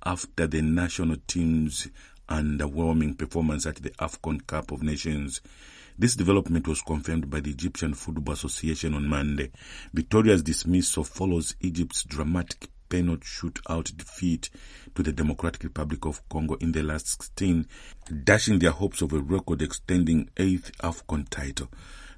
after 0.06 0.45
the 0.45 0.62
national 0.62 1.17
team's 1.26 1.88
underwhelming 2.30 3.17
performance 3.17 3.65
at 3.65 3.78
the 3.78 3.89
AFCON 3.91 4.45
Cup 4.45 4.71
of 4.71 4.84
Nations. 4.84 5.41
This 5.98 6.15
development 6.15 6.67
was 6.67 6.84
confirmed 6.84 7.32
by 7.32 7.39
the 7.39 7.50
Egyptian 7.50 7.95
Football 7.95 8.34
Association 8.34 8.93
on 8.93 9.08
Monday. 9.08 9.50
Victoria's 9.91 10.43
dismissal 10.43 11.04
follows 11.04 11.56
Egypt's 11.62 12.04
dramatic 12.04 12.69
penalty 12.89 13.26
shootout 13.26 13.95
defeat 13.98 14.50
to 14.95 15.04
the 15.04 15.12
Democratic 15.12 15.63
Republic 15.63 16.06
of 16.06 16.28
Congo 16.30 16.56
in 16.56 16.71
the 16.71 16.84
last 16.84 17.08
16, 17.08 17.67
dashing 18.24 18.60
their 18.60 18.71
hopes 18.71 19.02
of 19.02 19.13
a 19.13 19.19
record 19.19 19.62
extending 19.62 20.30
eighth 20.38 20.71
AFCON 20.80 21.30
title. 21.30 21.69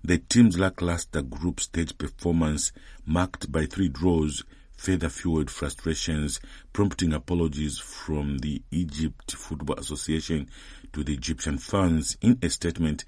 The 0.03 0.19
team's 0.19 0.57
lackluster 0.57 1.21
group 1.21 1.59
stage 1.59 1.97
performance, 1.97 2.71
marked 3.05 3.51
by 3.51 3.65
three 3.65 3.89
draws, 3.89 4.43
further 4.77 5.09
fueled 5.09 5.49
frustrations, 5.49 6.39
prompting 6.71 7.13
apologies 7.13 7.79
from 7.79 8.37
the 8.37 8.61
Egypt 8.71 9.33
Football 9.33 9.79
Association 9.79 10.47
to 10.93 11.03
the 11.03 11.13
Egyptian 11.13 11.57
fans. 11.57 12.15
In 12.21 12.37
a 12.41 12.49
statement, 12.49 13.03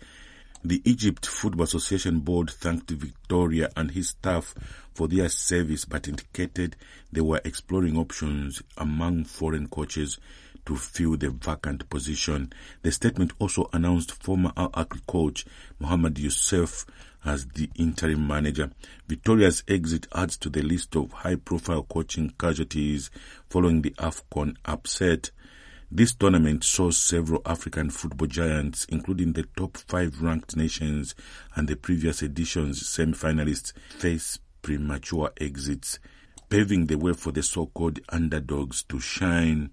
the 0.63 0.81
Egypt 0.83 1.25
Football 1.25 1.63
Association 1.63 2.19
board 2.19 2.49
thanked 2.49 2.91
Victoria 2.91 3.69
and 3.77 3.91
his 3.91 4.09
staff 4.09 4.53
for 4.93 5.07
their 5.07 5.29
service 5.29 5.85
but 5.85 6.07
indicated 6.07 6.75
they 7.11 7.21
were 7.21 7.41
exploring 7.45 7.97
options 7.97 8.61
among 8.77 9.23
foreign 9.23 9.67
coaches 9.67 10.19
to 10.65 10.75
fill 10.75 11.17
the 11.17 11.29
vacant 11.29 11.89
position. 11.89 12.51
The 12.81 12.91
statement 12.91 13.33
also 13.39 13.69
announced 13.73 14.11
former 14.21 14.51
Al 14.57 14.69
Ahly 14.71 15.05
coach 15.07 15.45
Mohamed 15.79 16.19
Youssef 16.19 16.85
as 17.25 17.47
the 17.47 17.69
interim 17.75 18.27
manager. 18.27 18.71
Victoria's 19.07 19.63
exit 19.67 20.07
adds 20.13 20.37
to 20.37 20.49
the 20.49 20.61
list 20.61 20.95
of 20.95 21.11
high-profile 21.11 21.83
coaching 21.83 22.33
casualties 22.39 23.09
following 23.49 23.81
the 23.81 23.91
AFCON 23.91 24.55
upset. 24.65 25.31
This 25.91 26.13
tournament 26.13 26.63
saw 26.63 26.91
several 26.91 27.41
African 27.47 27.89
football 27.89 28.27
giants, 28.27 28.85
including 28.89 29.33
the 29.33 29.47
top 29.57 29.75
five 29.75 30.21
ranked 30.21 30.55
nations 30.55 31.15
and 31.55 31.67
the 31.67 31.75
previous 31.75 32.21
edition's 32.21 32.87
semi-finalists, 32.87 33.73
face 33.97 34.37
premature 34.61 35.31
exits, 35.41 35.97
paving 36.49 36.85
the 36.85 36.95
way 36.95 37.13
for 37.13 37.31
the 37.31 37.41
so-called 37.41 37.99
underdogs 38.09 38.83
to 38.83 38.99
shine. 38.99 39.71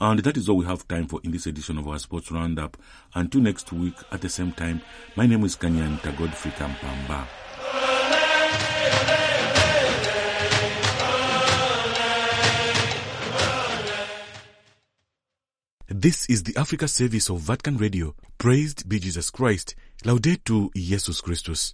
And 0.00 0.18
that 0.20 0.36
is 0.36 0.48
all 0.48 0.56
we 0.56 0.64
have 0.64 0.88
time 0.88 1.06
for 1.06 1.20
in 1.22 1.30
this 1.30 1.46
edition 1.46 1.78
of 1.78 1.86
our 1.86 2.00
Sports 2.00 2.32
Roundup. 2.32 2.76
Until 3.14 3.42
next 3.42 3.72
week 3.72 3.94
at 4.10 4.20
the 4.20 4.28
same 4.28 4.50
time, 4.50 4.82
my 5.14 5.26
name 5.26 5.44
is 5.44 5.54
Kanyanta 5.54 6.18
Godfrey 6.18 6.50
Kampamba. 6.50 7.24
This 15.94 16.24
is 16.30 16.42
the 16.44 16.56
Africa 16.56 16.88
service 16.88 17.28
of 17.28 17.40
Vatican 17.40 17.76
Radio. 17.76 18.14
Praised 18.38 18.88
be 18.88 18.98
Jesus 18.98 19.28
Christ. 19.28 19.74
Laudetur 20.04 20.70
Jesus 20.74 21.20
Christus. 21.20 21.70